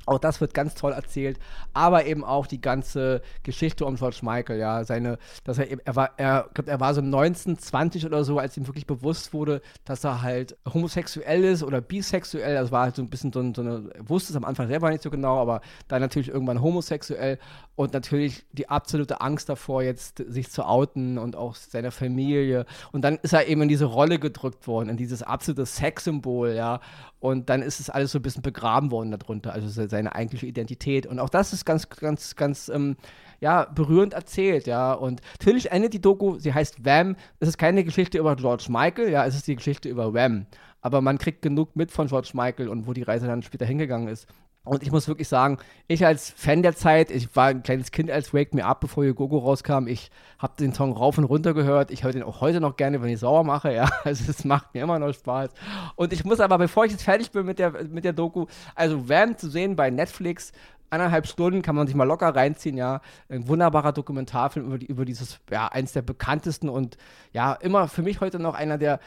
Auch 0.07 0.19
das 0.19 0.41
wird 0.41 0.55
ganz 0.55 0.75
toll 0.75 0.93
erzählt, 0.93 1.39
aber 1.73 2.07
eben 2.07 2.25
auch 2.25 2.47
die 2.47 2.61
ganze 2.61 3.23
Geschichte 3.43 3.85
um 3.85 3.97
George 3.97 4.21
Michael, 4.23 4.59
ja, 4.59 4.85
seine, 4.85 5.19
dass 5.45 5.59
er 5.59 5.73
er 5.85 5.97
war, 5.97 6.11
er, 6.17 6.49
glaub, 6.55 6.69
er 6.69 6.81
war 6.81 6.95
so 6.95 7.01
19, 7.01 7.59
20 7.59 8.07
oder 8.07 8.25
so, 8.25 8.39
als 8.39 8.57
ihm 8.57 8.67
wirklich 8.67 8.87
bewusst 8.87 9.33
wurde, 9.33 9.63
dass 9.85 10.05
er 10.05 10.23
halt 10.23 10.57
homosexuell 10.73 11.45
ist 11.45 11.63
oder 11.63 11.81
bisexuell, 11.81 12.55
das 12.55 12.73
war 12.73 12.85
halt 12.85 12.97
so 12.97 13.03
ein 13.03 13.09
bisschen 13.09 13.33
so, 13.33 13.41
so 13.55 13.63
eine, 13.63 13.91
er 13.95 14.09
wusste 14.09 14.33
es 14.33 14.37
am 14.37 14.45
Anfang 14.45 14.69
selber 14.69 14.91
nicht 14.91 15.03
so 15.03 15.11
genau, 15.11 15.39
aber 15.39 15.61
dann 15.89 16.01
natürlich 16.01 16.29
irgendwann 16.29 16.61
homosexuell 16.61 17.39
und 17.75 17.93
natürlich 17.95 18.45
die 18.53 18.69
absolute 18.69 19.21
Angst 19.21 19.49
davor, 19.49 19.83
jetzt 19.83 20.19
sich 20.29 20.51
zu 20.51 20.65
outen 20.65 21.19
und 21.19 21.37
auch 21.37 21.55
seiner 21.55 21.91
Familie. 21.91 22.67
Und 22.93 23.03
dann 23.03 23.17
ist 23.23 23.33
er 23.33 23.47
eben 23.47 23.63
in 23.63 23.69
diese 23.69 23.87
Rolle 23.87 24.19
gedrückt 24.19 24.67
worden, 24.67 24.91
in 24.91 24.97
dieses 24.97 25.23
absolute 25.23 25.67
Sexsymbol, 25.67 26.53
ja, 26.53 26.81
und 27.23 27.51
dann 27.51 27.63
ist 27.63 27.79
es 27.79 27.89
alles 27.89 28.11
so 28.11 28.19
ein 28.19 28.23
bisschen 28.23 28.43
begraben 28.43 28.91
worden 28.91 29.13
darunter, 29.13 29.53
also 29.53 29.69
seine 29.69 30.13
eigentliche 30.13 30.47
Identität. 30.47 31.07
Und 31.07 31.21
auch 31.21 31.29
das 31.29 31.53
ist 31.53 31.65
ganz, 31.65 31.89
ganz, 31.89 32.35
ganz, 32.35 32.69
ähm, 32.69 32.97
ja, 33.41 33.65
berührend 33.65 34.13
erzählt, 34.13 34.67
ja. 34.67 34.93
Und 34.93 35.21
natürlich 35.39 35.71
endet 35.71 35.95
die 35.95 36.01
Doku, 36.01 36.41
sie 36.41 36.53
heißt 36.53 36.85
Wham. 36.85 37.15
Es 37.39 37.49
ist 37.49 37.59
keine 37.59 37.85
Geschichte 37.85 38.19
über 38.19 38.35
George 38.35 38.67
Michael, 38.71 39.09
ja, 39.09 39.25
es 39.25 39.37
ist 39.37 39.47
die 39.47 39.55
Geschichte 39.55 39.89
über 39.89 40.13
Wham. 40.13 40.47
Aber 40.81 41.01
man 41.01 41.17
kriegt 41.17 41.43
genug 41.43 41.77
mit 41.77 41.93
von 41.93 42.09
George 42.09 42.33
Michael 42.35 42.69
und 42.69 42.89
wo 42.89 42.93
die 42.93 43.03
Reise 43.03 43.29
dann 43.29 43.43
später 43.43 43.67
hingegangen 43.67 44.09
ist. 44.09 44.27
Und 44.65 44.85
ich 44.85 44.93
muss 44.93 45.09
wirklich 45.09 45.27
sagen, 45.27 45.59
ich 45.89 46.07
als 46.07 46.31
Fan 46.31 46.63
der 46.63 46.77
Zeit, 46.77 47.11
ich 47.11 47.35
war 47.35 47.47
ein 47.47 47.65
kleines 47.65 47.91
Kind 47.91 48.13
als 48.13 48.33
Wake 48.33 48.55
Me 48.55 48.65
Up, 48.65 48.81
bevor 48.81 49.05
Gogo 49.13 49.39
rauskam. 49.39 49.89
Ich 49.89 50.11
habe 50.39 50.53
den 50.57 50.73
Song 50.73 50.93
rauf 50.93 51.19
und 51.19 51.25
runter 51.25 51.53
gehört. 51.53 51.91
Ich 51.91 52.05
höre 52.05 52.13
den 52.13 52.23
auch 52.23 52.41
heute 52.41 52.61
noch 52.61 52.77
gerne, 52.77 53.03
wenn 53.03 53.09
ich 53.09 53.19
sauer 53.19 53.43
mache. 53.43 53.75
Ja, 53.75 53.91
also 54.05 54.31
es 54.31 54.45
macht 54.45 54.73
mir 54.73 54.83
immer 54.83 55.01
noch 55.01 55.13
Spaß. 55.13 55.51
Und 55.97 56.13
ich 56.13 56.25
muss 56.25 56.39
aber, 56.39 56.59
bevor 56.59 56.85
ich 56.85 56.93
jetzt 56.93 57.03
fertig 57.03 57.33
bin 57.33 57.45
mit 57.45 57.59
der, 57.59 57.73
mit 57.85 58.05
der 58.05 58.13
Doku, 58.13 58.47
also 58.77 59.09
Wham 59.09 59.37
zu 59.37 59.51
sehen 59.51 59.75
bei 59.75 59.91
Netflix, 59.91 60.53
eineinhalb 60.93 61.27
Stunden 61.27 61.63
kann 61.63 61.75
man 61.75 61.87
sich 61.87 61.97
mal 61.97 62.05
locker 62.05 62.35
reinziehen, 62.35 62.77
ja. 62.77 63.01
Ein 63.29 63.49
wunderbarer 63.49 63.93
Dokumentarfilm 63.93 64.67
über, 64.67 64.79
die, 64.79 64.87
über 64.87 65.05
dieses, 65.05 65.41
ja, 65.51 65.69
eins 65.69 65.93
der 65.93 66.03
bekanntesten 66.03 66.69
und 66.69 66.99
ja, 67.33 67.55
immer 67.55 67.89
für 67.89 68.03
mich 68.03 68.21
heute 68.21 68.39
noch 68.39 68.55
einer 68.55 68.79
der 68.79 69.01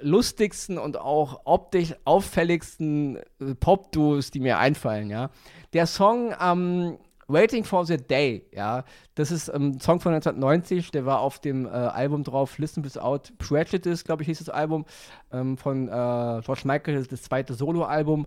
lustigsten 0.00 0.78
und 0.78 0.98
auch 0.98 1.42
optisch 1.44 1.94
auffälligsten 2.04 3.16
äh, 3.40 3.54
Pop-Duos, 3.58 4.30
die 4.30 4.40
mir 4.40 4.58
einfallen, 4.58 5.10
ja. 5.10 5.30
Der 5.72 5.86
Song, 5.86 6.34
ähm, 6.40 6.98
Waiting 7.28 7.62
for 7.62 7.84
the 7.84 7.98
Day, 7.98 8.46
ja, 8.52 8.84
das 9.14 9.30
ist 9.30 9.50
ein 9.50 9.74
ähm, 9.74 9.80
Song 9.80 10.00
von 10.00 10.14
1990, 10.14 10.90
der 10.90 11.04
war 11.04 11.20
auf 11.20 11.38
dem 11.38 11.66
äh, 11.66 11.68
Album 11.68 12.24
drauf, 12.24 12.56
Listen 12.58 12.82
This 12.82 12.96
Out, 12.96 13.32
Prejudice, 13.38 14.02
glaube 14.02 14.22
ich, 14.22 14.28
hieß 14.28 14.38
das 14.38 14.48
Album, 14.48 14.86
ähm, 15.30 15.58
von 15.58 15.88
äh, 15.88 15.90
George 15.90 16.62
Michael, 16.64 17.04
das 17.04 17.22
zweite 17.22 17.52
Soloalbum. 17.52 18.26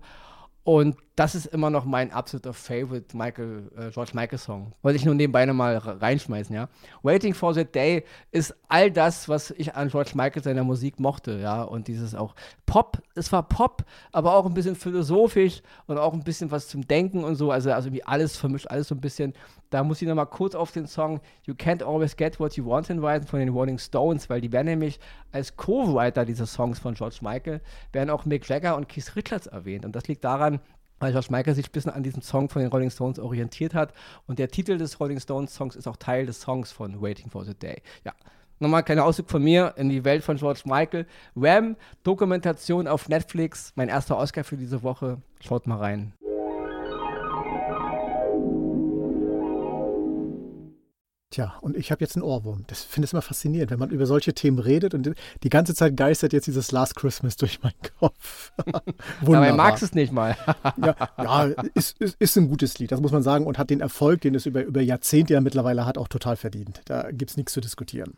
Und 0.64 0.98
das 1.16 1.36
ist 1.36 1.48
immer 1.48 1.70
noch 1.70 1.84
mein 1.84 2.12
absoluter 2.12 2.54
Favorite 2.54 3.16
Michael, 3.16 3.70
äh, 3.78 3.90
George 3.92 4.12
Michael 4.14 4.38
Song. 4.38 4.74
Wollte 4.82 4.98
ich 4.98 5.04
nur 5.04 5.14
nebenbei 5.14 5.46
nochmal 5.46 5.78
reinschmeißen, 5.78 6.56
ja. 6.56 6.70
Waiting 7.04 7.34
for 7.34 7.54
the 7.54 7.66
Day 7.66 8.06
ist 8.32 8.56
all 8.70 8.90
das, 8.90 9.28
was 9.28 9.52
ich 9.52 9.76
an 9.76 9.90
George 9.90 10.12
Michael 10.16 10.42
seiner 10.42 10.64
Musik 10.64 11.00
mochte, 11.00 11.40
ja. 11.40 11.64
Und 11.64 11.90
dieses 11.90 12.16
auch 12.16 12.34
Pop, 12.66 13.02
es 13.14 13.32
war 13.34 13.44
Pop, 13.44 13.84
aber 14.14 14.36
auch 14.36 14.46
ein 14.46 14.54
bisschen 14.54 14.76
philosophisch 14.76 15.62
und 15.86 15.98
auch 15.98 16.14
ein 16.14 16.24
bisschen 16.24 16.50
was 16.50 16.70
zum 16.70 16.88
Denken 16.88 17.26
und 17.26 17.36
so. 17.36 17.52
Also, 17.52 17.72
also 17.74 17.90
irgendwie 17.90 18.06
alles 18.06 18.38
vermischt, 18.38 18.68
alles 18.68 18.88
so 18.88 18.96
ein 18.96 19.02
bisschen. 19.02 19.34
Da 19.70 19.84
muss 19.84 20.02
ich 20.02 20.08
nochmal 20.08 20.28
kurz 20.28 20.56
auf 20.56 20.72
den 20.72 20.88
Song 20.88 21.20
You 21.44 21.54
Can't 21.54 21.84
Always 21.84 22.16
Get 22.16 22.40
What 22.40 22.56
You 22.56 22.66
Want 22.66 22.88
hinweisen 22.88 23.28
von 23.28 23.40
den 23.40 23.50
Rolling 23.50 23.78
Stones, 23.78 24.30
weil 24.30 24.40
die 24.40 24.52
werden 24.52 24.68
nämlich 24.68 25.00
als 25.34 25.56
Co-Writer 25.58 26.26
dieser 26.26 26.46
Songs 26.46 26.80
von 26.80 26.94
George 26.94 27.20
Michael, 27.22 27.62
werden 27.92 28.10
auch 28.10 28.26
Mick 28.26 28.48
Jagger 28.48 28.78
und 28.78 28.88
Keith 28.88 29.16
Richards 29.16 29.48
erwähnt. 29.48 29.86
Und 29.86 29.96
das 29.96 30.08
liegt 30.08 30.24
daran, 30.24 30.60
weil 31.02 31.12
George 31.12 31.28
Michael 31.32 31.56
sich 31.56 31.68
ein 31.68 31.72
bisschen 31.72 31.92
an 31.92 32.04
diesem 32.04 32.22
Song 32.22 32.48
von 32.48 32.62
den 32.62 32.72
Rolling 32.72 32.92
Stones 32.92 33.20
orientiert 33.20 33.74
hat. 33.74 33.94
Und 34.28 34.40
der 34.40 34.50
Titel 34.50 34.78
des 34.78 35.00
Rolling 35.00 35.20
Stones 35.20 35.54
Songs 35.54 35.76
ist 35.76 35.88
auch 35.88 35.98
Teil 35.98 36.26
des 36.26 36.40
Songs 36.40 36.72
von 36.72 37.02
Waiting 37.02 37.30
for 37.30 37.44
the 37.44 37.56
Day. 37.56 37.82
Ja. 38.06 38.14
Nochmal 38.60 38.84
kleiner 38.84 39.06
Ausdruck 39.06 39.32
von 39.32 39.44
mir 39.44 39.74
in 39.78 39.90
die 39.90 40.04
Welt 40.06 40.24
von 40.24 40.38
George 40.38 40.62
Michael. 40.66 41.08
Wham, 41.34 41.76
Dokumentation 42.04 42.88
auf 42.88 43.10
Netflix, 43.10 43.74
mein 43.76 43.90
erster 43.90 44.16
Oscar 44.18 44.44
für 44.44 44.56
diese 44.56 44.84
Woche. 44.84 45.18
Schaut 45.40 45.66
mal 45.66 45.78
rein. 45.78 46.14
Tja, 51.32 51.56
und 51.62 51.78
ich 51.78 51.92
habe 51.92 52.02
jetzt 52.02 52.18
einen 52.18 52.24
Ohrwurm. 52.24 52.66
Das 52.68 52.84
finde 52.84 53.06
ich 53.06 53.14
immer 53.14 53.22
faszinierend, 53.22 53.72
wenn 53.72 53.80
man 53.80 53.90
über 53.90 54.06
solche 54.06 54.34
Themen 54.34 54.60
redet 54.60 54.94
und 54.94 55.14
die 55.44 55.50
ganze 55.50 55.74
Zeit 55.74 55.96
geistert 55.96 56.34
jetzt 56.34 56.46
dieses 56.46 56.74
Last 56.74 56.98
Christmas 56.98 57.38
durch 57.38 57.64
meinen 57.64 57.74
Kopf. 58.00 58.52
Aber 59.22 59.48
er 59.48 59.54
mag 59.54 59.82
es 59.82 59.94
nicht 59.94 60.12
mal. 60.12 60.36
ja, 60.76 60.96
ja 61.18 61.46
ist, 61.74 61.98
ist, 62.02 62.18
ist, 62.20 62.38
ein 62.38 62.50
gutes 62.50 62.80
Lied, 62.80 62.92
das 62.92 63.00
muss 63.00 63.14
man 63.14 63.24
sagen, 63.24 63.48
und 63.48 63.58
hat 63.58 63.70
den 63.70 63.80
Erfolg, 63.80 64.20
den 64.20 64.36
es 64.36 64.46
über, 64.46 64.62
über 64.62 64.82
Jahrzehnte 64.82 65.34
ja 65.34 65.40
mittlerweile 65.40 65.86
hat, 65.86 65.98
auch 65.98 66.10
total 66.10 66.36
verdient. 66.36 66.82
Da 66.86 67.12
gibt 67.12 67.32
es 67.32 67.38
nichts 67.38 67.54
zu 67.54 67.62
diskutieren. 67.62 68.18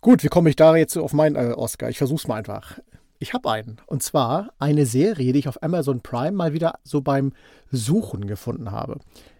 Gut, 0.00 0.22
wie 0.22 0.28
komme 0.28 0.50
ich 0.50 0.56
da 0.56 0.76
jetzt 0.76 0.96
auf 0.96 1.12
meinen 1.12 1.34
äh, 1.34 1.52
Oscar? 1.52 1.90
Ich 1.90 1.98
versuche 1.98 2.20
es 2.20 2.28
mal 2.28 2.36
einfach. 2.36 2.78
Ich 3.18 3.34
habe 3.34 3.50
einen. 3.50 3.80
Und 3.86 4.04
zwar 4.04 4.50
eine 4.60 4.86
Serie, 4.86 5.32
die 5.32 5.40
ich 5.40 5.48
auf 5.48 5.64
Amazon 5.64 6.00
Prime 6.00 6.30
mal 6.30 6.52
wieder 6.52 6.78
so 6.84 7.00
beim 7.00 7.32
Suchen 7.72 8.28
gefunden 8.28 8.70
habe. 8.70 8.98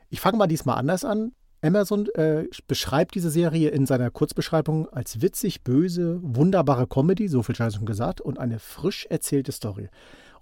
Ich 0.09 0.21
fange 0.21 0.39
mal 0.39 0.49
diesmal 0.49 0.77
anders 0.77 1.05
an. 1.05 1.31
Amazon 1.63 2.09
äh, 2.15 2.45
beschreibt 2.67 3.15
diese 3.15 3.31
Serie 3.31 3.71
in 3.71 3.85
seiner 3.87 4.11
Kurzbeschreibung 4.11 4.89
als 4.89 5.21
witzig, 5.21 5.63
böse, 5.63 6.19
wunderbare 6.23 6.87
Comedy, 6.87 7.29
so 7.29 7.43
viel 7.43 7.55
schon 7.55 7.85
gesagt, 7.85 8.21
und 8.21 8.39
eine 8.39 8.59
frisch 8.59 9.07
erzählte 9.11 9.53
Story. 9.53 9.89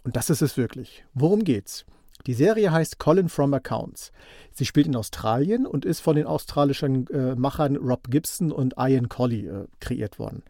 Und 0.05 0.17
das 0.17 0.31
ist 0.31 0.43
es 0.43 0.57
wirklich. 0.57 1.05
Worum 1.15 1.43
geht's? 1.43 1.85
Die 2.27 2.35
Serie 2.35 2.73
heißt 2.73 2.99
Colin 2.99 3.29
from 3.29 3.55
Accounts. 3.55 4.13
Sie 4.53 4.65
spielt 4.65 4.87
in 4.87 4.97
Australien 4.97 5.67
und 5.67 5.85
ist 5.85 6.01
von 6.01 6.17
den 6.17 6.27
australischen 6.27 7.07
äh, 7.09 7.35
Machern 7.35 7.77
Rob 7.77 8.11
Gibson 8.11 8.53
und 8.53 8.75
Ian 8.79 9.09
Colley 9.09 9.47
äh, 9.47 9.67
kreiert 9.81 10.19
worden. 10.19 10.43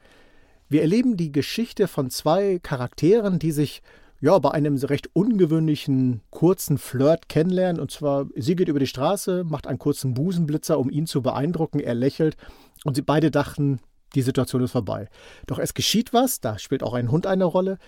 Wir 0.69 0.83
erleben 0.83 1.17
die 1.17 1.33
Geschichte 1.33 1.89
von 1.89 2.11
zwei 2.11 2.59
Charakteren, 2.63 3.39
die 3.39 3.53
sich 3.53 3.83
ja, 4.21 4.39
bei 4.39 4.51
einem 4.51 4.77
recht 4.77 5.11
ungewöhnlichen 5.13 6.23
kurzen 6.31 6.79
Flirt 6.79 7.29
kennenlernen. 7.29 7.81
Und 7.81 7.91
zwar, 7.91 8.27
sie 8.35 8.57
geht 8.57 8.69
über 8.69 8.81
die 8.81 8.87
Straße, 8.87 9.45
macht 9.45 9.67
einen 9.67 9.79
kurzen 9.79 10.15
Busenblitzer, 10.15 10.79
um 10.79 10.91
ihn 10.91 11.07
zu 11.07 11.23
beeindrucken. 11.23 11.81
Er 11.81 11.95
lächelt 11.95 12.37
und 12.85 12.97
sie 12.97 13.03
beide 13.03 13.31
dachten, 13.31 13.81
die 14.15 14.23
Situation 14.23 14.63
ist 14.63 14.73
vorbei. 14.73 15.09
Doch 15.47 15.59
es 15.59 15.75
geschieht 15.75 16.13
was, 16.13 16.41
da 16.41 16.59
spielt 16.59 16.83
auch 16.83 16.95
ein 16.95 17.11
Hund 17.11 17.27
eine 17.27 17.45
Rolle, 17.45 17.79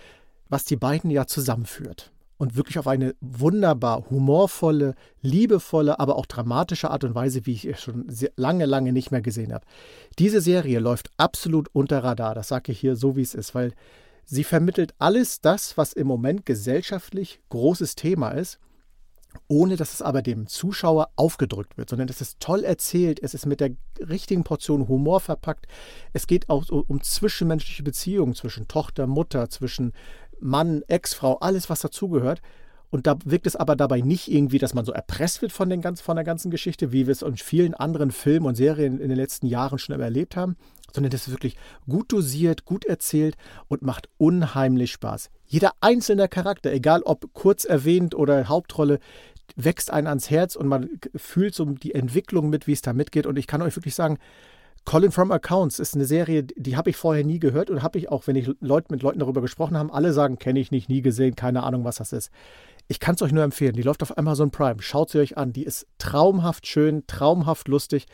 was 0.49 0.64
die 0.64 0.76
beiden 0.76 1.10
ja 1.10 1.26
zusammenführt. 1.26 2.12
Und 2.37 2.56
wirklich 2.56 2.78
auf 2.78 2.87
eine 2.87 3.14
wunderbar 3.20 4.08
humorvolle, 4.08 4.94
liebevolle, 5.20 6.00
aber 6.00 6.16
auch 6.16 6.25
dramatische 6.25 6.90
Art 6.90 7.04
und 7.04 7.14
Weise, 7.14 7.44
wie 7.44 7.52
ich 7.52 7.66
es 7.66 7.82
schon 7.82 8.06
lange, 8.37 8.64
lange 8.64 8.92
nicht 8.92 9.10
mehr 9.10 9.20
gesehen 9.20 9.52
habe. 9.52 9.66
Diese 10.18 10.40
Serie 10.40 10.78
läuft 10.78 11.10
absolut 11.18 11.68
unter 11.75 12.02
Radar, 12.02 12.34
das 12.34 12.49
sage 12.49 12.72
ich 12.72 12.80
hier 12.80 12.96
so, 12.96 13.16
wie 13.16 13.22
es 13.22 13.34
ist, 13.34 13.54
weil 13.54 13.72
Sie 14.24 14.44
vermittelt 14.44 14.94
alles 14.98 15.40
das, 15.40 15.76
was 15.76 15.92
im 15.92 16.06
Moment 16.06 16.46
gesellschaftlich 16.46 17.40
großes 17.48 17.94
Thema 17.94 18.30
ist, 18.30 18.58
ohne 19.48 19.76
dass 19.76 19.94
es 19.94 20.02
aber 20.02 20.22
dem 20.22 20.46
Zuschauer 20.46 21.10
aufgedrückt 21.16 21.76
wird, 21.78 21.90
sondern 21.90 22.08
es 22.08 22.20
ist 22.20 22.40
toll 22.40 22.64
erzählt, 22.64 23.20
es 23.22 23.34
ist 23.34 23.46
mit 23.46 23.60
der 23.60 23.70
richtigen 24.00 24.44
Portion 24.44 24.88
Humor 24.88 25.20
verpackt. 25.20 25.66
Es 26.12 26.26
geht 26.26 26.48
auch 26.48 26.68
um 26.68 27.02
zwischenmenschliche 27.02 27.82
Beziehungen 27.82 28.34
zwischen 28.34 28.68
Tochter, 28.68 29.06
Mutter, 29.06 29.48
zwischen 29.48 29.92
Mann, 30.40 30.82
Ex-Frau, 30.88 31.38
alles, 31.38 31.70
was 31.70 31.80
dazugehört. 31.80 32.40
Und 32.90 33.06
da 33.06 33.16
wirkt 33.24 33.46
es 33.46 33.54
aber 33.54 33.76
dabei 33.76 34.00
nicht 34.00 34.30
irgendwie, 34.30 34.58
dass 34.58 34.74
man 34.74 34.84
so 34.84 34.92
erpresst 34.92 35.42
wird 35.42 35.52
von, 35.52 35.68
den 35.68 35.80
ganz, 35.80 36.00
von 36.00 36.16
der 36.16 36.24
ganzen 36.24 36.50
Geschichte, 36.50 36.90
wie 36.90 37.06
wir 37.06 37.12
es 37.12 37.22
in 37.22 37.36
vielen 37.36 37.74
anderen 37.74 38.10
Filmen 38.10 38.46
und 38.46 38.56
Serien 38.56 39.00
in 39.00 39.08
den 39.08 39.16
letzten 39.16 39.46
Jahren 39.46 39.78
schon 39.78 39.98
erlebt 39.98 40.34
haben, 40.34 40.56
sondern 40.94 41.11
das 41.11 41.26
ist 41.26 41.32
wirklich 41.32 41.56
gut 41.88 42.12
dosiert, 42.12 42.64
gut 42.64 42.85
erzählt 42.85 43.37
und 43.68 43.82
macht 43.82 44.09
unheimlich 44.18 44.92
Spaß. 44.92 45.30
Jeder 45.47 45.73
einzelne 45.80 46.28
Charakter, 46.28 46.73
egal 46.73 47.02
ob 47.02 47.32
kurz 47.32 47.64
erwähnt 47.64 48.14
oder 48.14 48.49
Hauptrolle, 48.49 49.00
wächst 49.56 49.90
einen 49.90 50.06
ans 50.06 50.30
Herz 50.30 50.56
und 50.56 50.68
man 50.68 50.88
fühlt 51.16 51.54
so 51.54 51.64
die 51.64 51.94
Entwicklung 51.94 52.50
mit, 52.50 52.66
wie 52.66 52.73
es 52.73 52.82
da 52.82 52.92
mitgeht. 52.92 53.26
Und 53.26 53.38
ich 53.38 53.47
kann 53.47 53.62
euch 53.62 53.76
wirklich 53.76 53.94
sagen, 53.94 54.18
Colin 54.85 55.11
from 55.11 55.30
Accounts 55.30 55.78
ist 55.78 55.94
eine 55.94 56.04
Serie, 56.04 56.44
die 56.44 56.76
habe 56.76 56.90
ich 56.90 56.97
vorher 56.97 57.25
nie 57.25 57.38
gehört 57.38 57.70
und 57.70 57.82
habe 57.82 57.99
ich 57.99 58.09
auch, 58.09 58.26
wenn 58.26 58.37
ich 58.37 58.50
Leut, 58.61 58.90
mit 58.90 59.02
Leuten 59.02 59.18
darüber 59.18 59.40
gesprochen 59.40 59.76
habe, 59.76 59.92
alle 59.92 60.12
sagen, 60.12 60.38
kenne 60.38 60.59
ich 60.59 60.70
nicht, 60.70 60.88
nie 60.88 61.02
gesehen, 61.02 61.37
keine 61.37 61.62
Ahnung, 61.64 61.85
was 61.85 61.97
das 61.97 62.12
ist. 62.12 62.30
Ich 62.88 62.99
kann 62.99 63.14
es 63.14 63.23
euch 63.23 63.30
nur 63.30 63.44
empfehlen. 63.44 63.75
Die 63.75 63.82
läuft 63.82 64.02
auf 64.02 64.18
Amazon 64.18 64.50
Prime. 64.50 64.82
Schaut 64.82 65.11
sie 65.11 65.20
euch 65.20 65.37
an. 65.37 65.52
Die 65.52 65.62
ist 65.62 65.87
traumhaft 65.99 66.66
schön, 66.66 67.04
traumhaft 67.06 67.68
lustig 67.68 68.06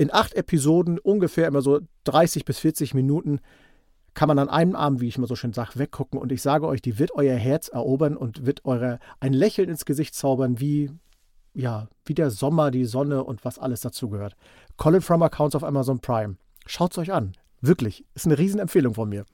in 0.00 0.10
acht 0.10 0.32
Episoden, 0.32 0.98
ungefähr 0.98 1.46
immer 1.46 1.60
so 1.60 1.80
30 2.04 2.46
bis 2.46 2.58
40 2.58 2.94
Minuten, 2.94 3.40
kann 4.14 4.28
man 4.28 4.38
an 4.38 4.48
einem 4.48 4.74
Abend, 4.74 5.02
wie 5.02 5.08
ich 5.08 5.18
immer 5.18 5.26
so 5.26 5.36
schön 5.36 5.52
sage, 5.52 5.78
weggucken. 5.78 6.18
Und 6.18 6.32
ich 6.32 6.40
sage 6.40 6.66
euch, 6.66 6.80
die 6.80 6.98
wird 6.98 7.12
euer 7.14 7.36
Herz 7.36 7.68
erobern 7.68 8.16
und 8.16 8.46
wird 8.46 8.64
eure 8.64 8.98
ein 9.20 9.34
Lächeln 9.34 9.68
ins 9.68 9.84
Gesicht 9.84 10.14
zaubern, 10.14 10.58
wie, 10.58 10.90
ja, 11.52 11.86
wie 12.06 12.14
der 12.14 12.30
Sommer, 12.30 12.70
die 12.70 12.86
Sonne 12.86 13.22
und 13.24 13.44
was 13.44 13.58
alles 13.58 13.82
dazugehört. 13.82 14.36
Colin 14.78 15.02
from 15.02 15.22
Accounts 15.22 15.54
auf 15.54 15.64
Amazon 15.64 16.00
Prime. 16.00 16.36
Schaut 16.64 16.92
es 16.92 16.98
euch 16.98 17.12
an. 17.12 17.32
Wirklich. 17.60 18.06
Ist 18.14 18.24
eine 18.24 18.38
Riesenempfehlung 18.38 18.94
von 18.94 19.10
mir. 19.10 19.26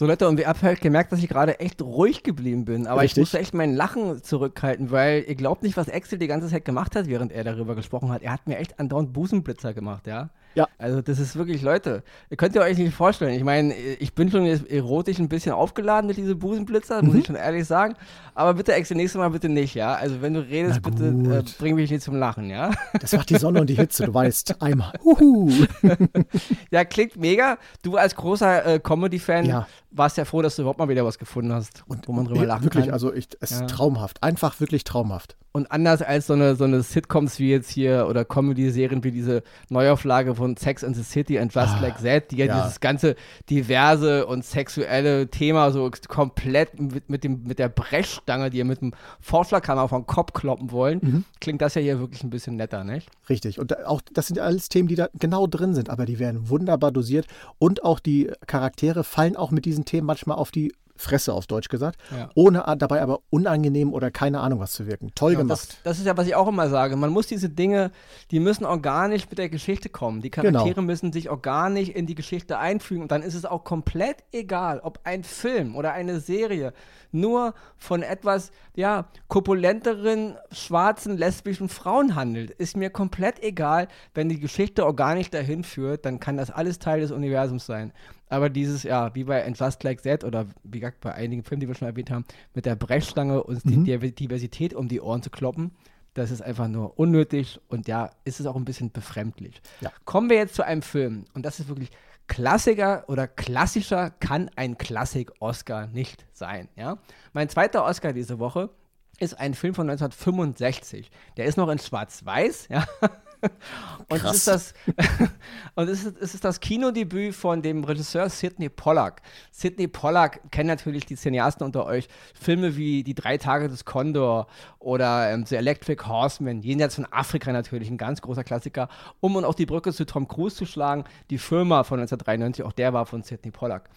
So 0.00 0.06
Leute, 0.06 0.26
und 0.26 0.38
wir 0.38 0.46
haben 0.46 0.62
halt 0.62 0.80
gemerkt, 0.80 1.12
dass 1.12 1.18
ich 1.18 1.28
gerade 1.28 1.60
echt 1.60 1.82
ruhig 1.82 2.22
geblieben 2.22 2.64
bin. 2.64 2.86
Aber 2.86 3.02
Richtig. 3.02 3.18
ich 3.18 3.20
musste 3.20 3.38
echt 3.38 3.52
mein 3.52 3.74
Lachen 3.74 4.22
zurückhalten, 4.22 4.90
weil 4.90 5.26
ihr 5.28 5.34
glaubt 5.34 5.62
nicht, 5.62 5.76
was 5.76 5.90
Axel 5.90 6.18
die 6.18 6.26
ganze 6.26 6.48
Zeit 6.48 6.64
gemacht 6.64 6.96
hat, 6.96 7.06
während 7.06 7.32
er 7.32 7.44
darüber 7.44 7.74
gesprochen 7.74 8.10
hat. 8.10 8.22
Er 8.22 8.32
hat 8.32 8.46
mir 8.46 8.56
echt 8.56 8.80
andauernd 8.80 9.12
Busenblitzer 9.12 9.74
gemacht, 9.74 10.06
ja. 10.06 10.30
Ja. 10.54 10.68
Also 10.78 11.00
das 11.00 11.18
ist 11.18 11.36
wirklich, 11.36 11.62
Leute, 11.62 12.02
ihr 12.28 12.36
könnt 12.36 12.54
ihr 12.54 12.62
euch 12.62 12.76
nicht 12.76 12.94
vorstellen. 12.94 13.34
Ich 13.34 13.44
meine, 13.44 13.74
ich 13.74 14.14
bin 14.14 14.30
schon 14.30 14.46
erotisch 14.46 15.18
ein 15.18 15.28
bisschen 15.28 15.52
aufgeladen 15.52 16.08
mit 16.08 16.16
diesen 16.16 16.38
Busenblitzer, 16.38 17.02
mhm. 17.02 17.08
muss 17.08 17.16
ich 17.16 17.26
schon 17.26 17.36
ehrlich 17.36 17.66
sagen. 17.66 17.94
Aber 18.34 18.54
bitte, 18.54 18.72
Ex, 18.72 18.90
nächstes 18.90 19.18
Mal 19.18 19.28
bitte 19.30 19.48
nicht, 19.48 19.74
ja. 19.74 19.94
Also 19.94 20.22
wenn 20.22 20.34
du 20.34 20.40
redest, 20.40 20.82
bitte 20.82 21.08
äh, 21.08 21.42
bring 21.58 21.74
mich 21.74 21.90
nicht 21.90 22.02
zum 22.02 22.16
Lachen, 22.16 22.50
ja. 22.50 22.70
Das 23.00 23.12
macht 23.12 23.30
die 23.30 23.36
Sonne 23.36 23.60
und 23.60 23.68
die 23.68 23.74
Hitze, 23.74 24.06
du 24.06 24.14
weißt. 24.14 24.56
Einmal. 24.62 24.92
ja, 26.70 26.84
klingt 26.84 27.16
mega. 27.16 27.58
Du 27.82 27.96
als 27.96 28.14
großer 28.14 28.66
äh, 28.66 28.78
Comedy-Fan 28.80 29.46
ja. 29.46 29.66
warst 29.90 30.16
ja 30.16 30.24
froh, 30.24 30.42
dass 30.42 30.56
du 30.56 30.62
überhaupt 30.62 30.78
mal 30.78 30.88
wieder 30.88 31.04
was 31.04 31.18
gefunden 31.18 31.52
hast, 31.52 31.84
und, 31.86 32.08
wo 32.08 32.12
man 32.12 32.26
drüber 32.26 32.44
lachen 32.46 32.64
wirklich, 32.64 32.86
kann. 32.86 32.92
Wirklich, 32.92 32.92
also 32.92 33.14
ich, 33.14 33.28
es 33.40 33.50
ja. 33.50 33.60
ist 33.60 33.70
traumhaft. 33.70 34.22
Einfach 34.22 34.58
wirklich 34.60 34.84
traumhaft. 34.84 35.36
Und 35.52 35.72
anders 35.72 36.00
als 36.00 36.28
so 36.28 36.34
eine, 36.34 36.54
so 36.54 36.64
eine 36.64 36.82
Sitcoms 36.82 37.40
wie 37.40 37.50
jetzt 37.50 37.70
hier 37.70 38.06
oder 38.08 38.24
Comedy-Serien 38.24 39.02
wie 39.02 39.10
diese 39.10 39.42
Neuauflage 39.68 40.36
von 40.36 40.56
Sex 40.56 40.84
and 40.84 40.94
the 40.94 41.02
City 41.02 41.40
and 41.40 41.52
Just 41.52 41.74
ah, 41.74 41.80
Like 41.80 42.02
That, 42.02 42.30
die 42.30 42.36
ja, 42.36 42.46
ja, 42.46 42.62
dieses 42.62 42.78
ganze 42.78 43.16
diverse 43.48 44.26
und 44.26 44.44
sexuelle 44.44 45.28
Thema 45.28 45.72
so 45.72 45.90
komplett 46.06 46.78
mit, 46.78 47.10
mit, 47.10 47.24
dem, 47.24 47.42
mit 47.42 47.58
der 47.58 47.68
Brechstange, 47.68 48.50
die 48.50 48.58
ihr 48.58 48.64
mit 48.64 48.80
dem 48.80 48.92
Vorschlaghammer 49.20 49.88
vom 49.88 50.06
Kopf 50.06 50.34
kloppen 50.34 50.70
wollen, 50.70 51.00
mhm. 51.02 51.24
klingt 51.40 51.60
das 51.62 51.74
ja 51.74 51.82
hier 51.82 51.98
wirklich 51.98 52.22
ein 52.22 52.30
bisschen 52.30 52.54
netter, 52.54 52.84
nicht? 52.84 53.08
Richtig. 53.28 53.58
Und 53.58 53.84
auch 53.86 54.00
das 54.12 54.28
sind 54.28 54.38
alles 54.38 54.68
Themen, 54.68 54.86
die 54.86 54.94
da 54.94 55.08
genau 55.18 55.48
drin 55.48 55.74
sind, 55.74 55.90
aber 55.90 56.06
die 56.06 56.20
werden 56.20 56.48
wunderbar 56.48 56.92
dosiert 56.92 57.26
und 57.58 57.82
auch 57.82 57.98
die 57.98 58.30
Charaktere 58.46 59.02
fallen 59.02 59.34
auch 59.34 59.50
mit 59.50 59.64
diesen 59.64 59.84
Themen 59.84 60.06
manchmal 60.06 60.36
auf 60.36 60.52
die 60.52 60.72
Fresse 61.00 61.32
auf 61.32 61.46
Deutsch 61.46 61.68
gesagt, 61.68 61.98
ja. 62.10 62.28
ohne 62.34 62.62
dabei 62.78 63.00
aber 63.00 63.20
unangenehm 63.30 63.92
oder 63.92 64.10
keine 64.10 64.40
Ahnung 64.40 64.60
was 64.60 64.72
zu 64.72 64.86
wirken. 64.86 65.10
Toll 65.14 65.32
ja, 65.32 65.38
gemacht. 65.38 65.60
Das, 65.60 65.82
das, 65.82 65.98
ist 65.98 66.06
ja, 66.06 66.16
was 66.16 66.26
ich 66.26 66.34
auch 66.34 66.46
immer 66.46 66.68
sage. 66.68 66.94
Man 66.96 67.10
muss 67.10 67.26
diese 67.26 67.48
Dinge, 67.48 67.90
die 68.30 68.38
müssen 68.38 68.66
organisch 68.66 69.28
mit 69.28 69.38
der 69.38 69.48
Geschichte 69.48 69.88
kommen. 69.88 70.20
Die 70.20 70.30
Charaktere 70.30 70.74
genau. 70.74 70.82
müssen 70.82 71.12
sich 71.12 71.30
organisch 71.30 71.88
in 71.88 72.06
die 72.06 72.14
Geschichte 72.14 72.58
einfügen 72.58 73.02
und 73.02 73.12
dann 73.12 73.22
ist 73.22 73.34
es 73.34 73.44
auch 73.46 73.64
komplett 73.64 74.18
egal, 74.32 74.80
ob 74.80 75.00
ein 75.04 75.24
Film 75.24 75.74
oder 75.74 75.92
eine 75.92 76.20
Serie 76.20 76.72
nur 77.12 77.54
von 77.76 78.02
etwas, 78.02 78.52
ja, 78.74 79.06
kopulenteren, 79.28 80.36
schwarzen, 80.52 81.16
lesbischen 81.16 81.68
Frauen 81.68 82.14
handelt. 82.14 82.50
Ist 82.50 82.76
mir 82.76 82.90
komplett 82.90 83.42
egal, 83.42 83.88
wenn 84.14 84.28
die 84.28 84.38
Geschichte 84.38 84.84
organisch 84.86 85.30
dahin 85.30 85.64
führt, 85.64 86.04
dann 86.04 86.20
kann 86.20 86.36
das 86.36 86.50
alles 86.50 86.78
Teil 86.78 87.00
des 87.00 87.10
Universums 87.10 87.66
sein. 87.66 87.92
Aber 88.30 88.48
dieses, 88.48 88.84
ja, 88.84 89.14
wie 89.14 89.24
bei 89.24 89.46
Just 89.48 89.82
Like 89.82 90.02
That 90.02 90.24
oder 90.24 90.46
wie 90.62 90.80
gesagt 90.80 91.00
bei 91.00 91.12
einigen 91.12 91.42
Filmen, 91.42 91.60
die 91.60 91.68
wir 91.68 91.74
schon 91.74 91.88
erwähnt 91.88 92.10
haben, 92.10 92.24
mit 92.54 92.64
der 92.64 92.76
Brechstange 92.76 93.42
und 93.42 93.64
mhm. 93.66 93.84
die 93.84 94.14
Diversität 94.14 94.72
um 94.72 94.88
die 94.88 95.00
Ohren 95.00 95.22
zu 95.22 95.30
kloppen, 95.30 95.72
das 96.14 96.30
ist 96.30 96.40
einfach 96.40 96.68
nur 96.68 96.98
unnötig 96.98 97.60
und 97.68 97.88
ja, 97.88 98.10
ist 98.24 98.40
es 98.40 98.46
auch 98.46 98.56
ein 98.56 98.64
bisschen 98.64 98.90
befremdlich. 98.92 99.60
Ja. 99.80 99.92
Kommen 100.04 100.30
wir 100.30 100.36
jetzt 100.36 100.54
zu 100.54 100.64
einem 100.64 100.82
Film 100.82 101.24
und 101.34 101.44
das 101.44 101.60
ist 101.60 101.68
wirklich 101.68 101.90
Klassiker 102.28 103.04
oder 103.08 103.26
klassischer 103.26 104.10
kann 104.10 104.50
ein 104.54 104.78
Klassik-Oscar 104.78 105.88
nicht 105.88 106.26
sein. 106.32 106.68
Ja? 106.76 106.98
Mein 107.32 107.48
zweiter 107.48 107.84
Oscar 107.84 108.12
diese 108.12 108.38
Woche 108.38 108.70
ist 109.18 109.38
ein 109.38 109.54
Film 109.54 109.74
von 109.74 109.90
1965. 109.90 111.10
Der 111.36 111.46
ist 111.46 111.56
noch 111.56 111.68
in 111.68 111.78
Schwarz-Weiß, 111.78 112.68
ja. 112.68 112.86
und 114.08 114.20
Krass. 114.20 114.30
es 114.30 114.36
ist 114.36 114.46
das, 114.48 114.74
und 115.74 115.88
es 115.88 116.04
ist, 116.04 116.16
es 116.20 116.34
ist 116.34 116.44
das 116.44 116.60
Kinodebüt 116.60 117.34
von 117.34 117.62
dem 117.62 117.84
Regisseur 117.84 118.28
Sidney 118.28 118.68
Pollack. 118.68 119.22
Sidney 119.50 119.88
Pollack 119.88 120.40
kennen 120.50 120.68
natürlich 120.68 121.06
die 121.06 121.16
Cineasten 121.16 121.64
unter 121.64 121.86
euch. 121.86 122.08
Filme 122.34 122.76
wie 122.76 123.02
Die 123.02 123.14
drei 123.14 123.38
Tage 123.38 123.68
des 123.68 123.84
Condor 123.84 124.46
oder 124.78 125.30
ähm, 125.30 125.46
The 125.46 125.56
Electric 125.56 126.06
Horseman, 126.06 126.62
jenseits 126.62 126.96
von 126.96 127.06
Afrika 127.10 127.52
natürlich, 127.52 127.90
ein 127.90 127.98
ganz 127.98 128.20
großer 128.20 128.44
Klassiker. 128.44 128.88
Um 129.20 129.36
und 129.36 129.44
auch 129.44 129.54
die 129.54 129.66
Brücke 129.66 129.92
zu 129.92 130.04
Tom 130.04 130.28
Cruise 130.28 130.56
zu 130.56 130.66
schlagen, 130.66 131.04
die 131.30 131.38
Firma 131.38 131.84
von 131.84 132.00
1993, 132.00 132.64
auch 132.64 132.72
der 132.72 132.92
war 132.92 133.06
von 133.06 133.22
Sidney 133.22 133.50
Pollack. 133.50 133.88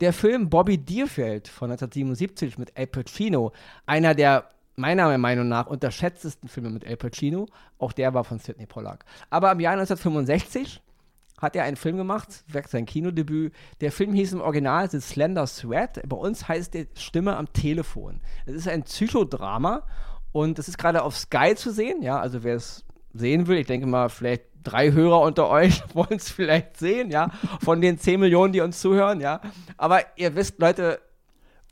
Der 0.00 0.14
Film 0.14 0.48
Bobby 0.48 0.78
Deerfield 0.78 1.46
von 1.46 1.70
1977 1.70 2.56
mit 2.56 2.76
Al 2.76 2.86
Pacino, 2.86 3.52
einer 3.84 4.14
der 4.14 4.50
meiner 4.76 5.16
Meinung 5.18 5.48
nach 5.48 5.66
unterschätztesten 5.66 6.48
Filme 6.48 6.70
mit 6.70 6.86
Al 6.86 6.96
Pacino. 6.96 7.46
Auch 7.78 7.92
der 7.92 8.14
war 8.14 8.24
von 8.24 8.38
Sidney 8.38 8.66
Pollack. 8.66 9.04
Aber 9.28 9.52
im 9.52 9.60
Jahr 9.60 9.72
1965 9.72 10.82
hat 11.40 11.56
er 11.56 11.64
einen 11.64 11.76
Film 11.76 11.96
gemacht, 11.96 12.44
sein 12.68 12.86
Kinodebüt. 12.86 13.54
Der 13.80 13.92
Film 13.92 14.12
hieß 14.12 14.34
im 14.34 14.40
Original 14.40 14.90
The 14.90 15.00
Slender 15.00 15.46
Thread. 15.46 16.02
Bei 16.06 16.16
uns 16.16 16.48
heißt 16.48 16.74
der 16.74 16.86
Stimme 16.94 17.36
am 17.36 17.50
Telefon. 17.52 18.20
Es 18.46 18.54
ist 18.54 18.68
ein 18.68 18.82
Psychodrama 18.82 19.82
und 20.32 20.58
es 20.58 20.68
ist 20.68 20.78
gerade 20.78 21.02
auf 21.02 21.16
Sky 21.16 21.54
zu 21.54 21.72
sehen. 21.72 22.02
Ja, 22.02 22.20
also 22.20 22.44
wer 22.44 22.56
es 22.56 22.84
sehen 23.14 23.46
will, 23.46 23.58
ich 23.58 23.66
denke 23.66 23.86
mal, 23.86 24.08
vielleicht 24.08 24.44
drei 24.62 24.92
Hörer 24.92 25.22
unter 25.22 25.48
euch 25.48 25.82
wollen 25.94 26.16
es 26.16 26.30
vielleicht 26.30 26.76
sehen, 26.76 27.10
ja, 27.10 27.30
von 27.62 27.80
den 27.80 27.98
10 27.98 28.20
Millionen, 28.20 28.52
die 28.52 28.60
uns 28.60 28.80
zuhören, 28.80 29.20
ja. 29.20 29.40
Aber 29.76 30.00
ihr 30.16 30.36
wisst, 30.36 30.58
Leute, 30.58 31.00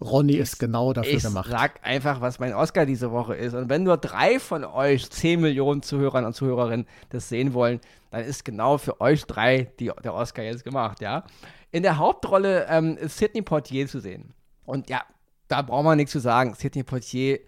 Ronny 0.01 0.35
ist 0.35 0.59
genau 0.59 0.93
dafür 0.93 1.13
ich 1.13 1.23
gemacht. 1.23 1.47
Ich 1.47 1.53
sag 1.53 1.85
einfach, 1.85 2.21
was 2.21 2.39
mein 2.39 2.55
Oscar 2.55 2.87
diese 2.87 3.11
Woche 3.11 3.35
ist. 3.35 3.55
Und 3.55 3.69
wenn 3.69 3.83
nur 3.83 3.97
drei 3.97 4.39
von 4.39 4.65
euch 4.65 5.11
10 5.11 5.41
Millionen 5.41 5.83
Zuhörern 5.83 6.25
und 6.25 6.35
Zuhörerinnen 6.35 6.87
das 7.11 7.29
sehen 7.29 7.53
wollen, 7.53 7.81
dann 8.11 8.25
ist 8.25 8.45
genau 8.45 8.79
für 8.79 9.01
euch 9.01 9.25
drei 9.25 9.73
die, 9.81 9.91
der 10.05 10.15
Oscar 10.15 10.43
jetzt 10.43 10.65
gemacht, 10.65 11.01
ja. 11.01 11.25
In 11.71 11.83
der 11.83 11.99
Hauptrolle 11.99 12.67
ähm, 12.71 12.97
ist 12.97 13.19
Sidney 13.19 13.43
Portier 13.43 13.87
zu 13.89 14.01
sehen. 14.01 14.33
Und 14.65 14.89
ja, 14.89 15.03
da 15.49 15.63
braucht 15.63 15.85
man 15.85 15.97
nichts 15.97 16.13
zu 16.13 16.21
sagen. 16.21 16.55
Sidney 16.55 16.85
Portier, 16.85 17.41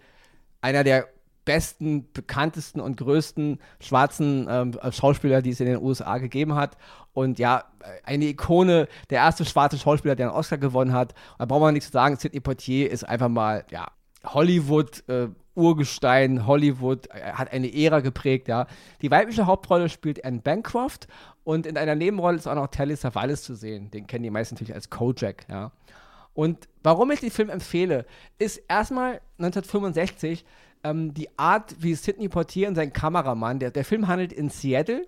einer 0.61 0.83
der 0.83 1.07
besten, 1.45 2.11
bekanntesten 2.13 2.79
und 2.79 2.97
größten 2.97 3.59
schwarzen 3.79 4.47
ähm, 4.49 4.77
Schauspieler, 4.91 5.41
die 5.41 5.51
es 5.51 5.59
in 5.59 5.65
den 5.65 5.81
USA 5.81 6.17
gegeben 6.17 6.55
hat. 6.55 6.77
Und 7.13 7.39
ja, 7.39 7.65
eine 8.03 8.25
Ikone, 8.25 8.87
der 9.09 9.19
erste 9.19 9.43
schwarze 9.45 9.77
Schauspieler, 9.77 10.15
der 10.15 10.27
einen 10.27 10.35
Oscar 10.35 10.57
gewonnen 10.57 10.93
hat. 10.93 11.13
da 11.37 11.45
braucht 11.45 11.61
man 11.61 11.73
nichts 11.73 11.87
zu 11.87 11.93
sagen. 11.93 12.15
Sidney 12.15 12.39
Poitier 12.39 12.89
ist 12.89 13.03
einfach 13.03 13.29
mal, 13.29 13.65
ja, 13.69 13.87
Hollywood, 14.25 15.07
äh, 15.09 15.27
Urgestein, 15.55 16.47
Hollywood, 16.47 17.07
äh, 17.07 17.33
hat 17.33 17.51
eine 17.51 17.73
Ära 17.73 17.99
geprägt, 17.99 18.47
ja. 18.47 18.67
Die 19.01 19.11
weibliche 19.11 19.45
Hauptrolle 19.45 19.89
spielt 19.89 20.23
Anne 20.23 20.39
Bancroft 20.39 21.07
und 21.43 21.65
in 21.65 21.77
einer 21.77 21.95
Nebenrolle 21.95 22.37
ist 22.37 22.47
auch 22.47 22.55
noch 22.55 22.67
Telly 22.67 22.95
Savalas 22.95 23.43
zu 23.43 23.55
sehen. 23.55 23.91
Den 23.91 24.07
kennen 24.07 24.23
die 24.23 24.29
meisten 24.29 24.55
natürlich 24.55 24.73
als 24.73 24.89
Kojak, 24.89 25.45
ja. 25.49 25.71
Und 26.33 26.69
warum 26.81 27.11
ich 27.11 27.19
den 27.19 27.31
Film 27.31 27.49
empfehle, 27.49 28.05
ist 28.37 28.61
erstmal 28.69 29.19
1965 29.37 30.45
ähm, 30.83 31.13
die 31.13 31.27
Art, 31.37 31.75
wie 31.79 31.93
Sidney 31.93 32.29
Portier 32.29 32.69
und 32.69 32.75
sein 32.75 32.93
Kameramann, 32.93 33.59
der, 33.59 33.71
der 33.71 33.83
Film 33.83 34.07
handelt 34.07 34.31
in 34.31 34.49
Seattle. 34.49 35.07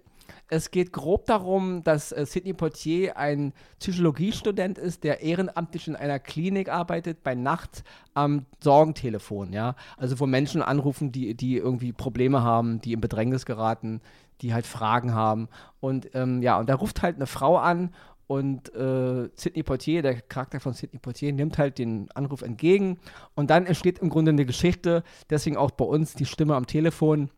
Es 0.50 0.72
geht 0.72 0.92
grob 0.92 1.26
darum, 1.26 1.84
dass 1.84 2.12
äh, 2.12 2.26
Sidney 2.26 2.54
Portier 2.54 3.18
ein 3.18 3.54
Psychologiestudent 3.80 4.78
ist, 4.78 5.04
der 5.04 5.22
ehrenamtlich 5.22 5.88
in 5.88 5.96
einer 5.96 6.20
Klinik 6.20 6.70
arbeitet, 6.70 7.24
bei 7.24 7.36
Nacht 7.36 7.84
am 8.14 8.46
Sorgentelefon, 8.62 9.54
ja. 9.54 9.76
Also 9.98 10.20
wo 10.20 10.26
Menschen 10.26 10.62
anrufen, 10.62 11.12
die, 11.12 11.36
die 11.36 11.58
irgendwie 11.58 11.94
Probleme 11.94 12.44
haben, 12.44 12.82
die 12.82 12.94
in 12.94 13.02
Bedrängnis 13.02 13.46
geraten, 13.46 14.02
die 14.42 14.54
halt 14.54 14.66
Fragen 14.66 15.14
haben. 15.14 15.48
Und 15.80 16.10
ähm, 16.14 16.42
ja, 16.42 16.60
und 16.60 16.70
da 16.70 16.76
ruft 16.76 17.02
halt 17.02 17.16
eine 17.16 17.28
Frau 17.28 17.58
an 17.58 17.92
und 18.28 18.74
äh, 18.74 19.30
Sidney 19.36 19.64
Portier, 19.64 20.02
der 20.02 20.22
Charakter 20.22 20.60
von 20.60 20.74
Sidney 20.74 21.00
Portier, 21.00 21.34
nimmt 21.34 21.58
halt 21.58 21.78
den 21.78 22.10
Anruf 22.14 22.42
entgegen. 22.42 22.98
Und 23.36 23.50
dann 23.50 23.66
entsteht 23.66 24.00
im 24.00 24.10
Grunde 24.10 24.32
eine 24.32 24.46
Geschichte. 24.46 25.04
Deswegen 25.30 25.58
auch 25.58 25.72
bei 25.72 25.86
uns 25.86 26.14
die 26.14 26.26
Stimme 26.26 26.56
am 26.56 26.66
Telefon. 26.66 27.30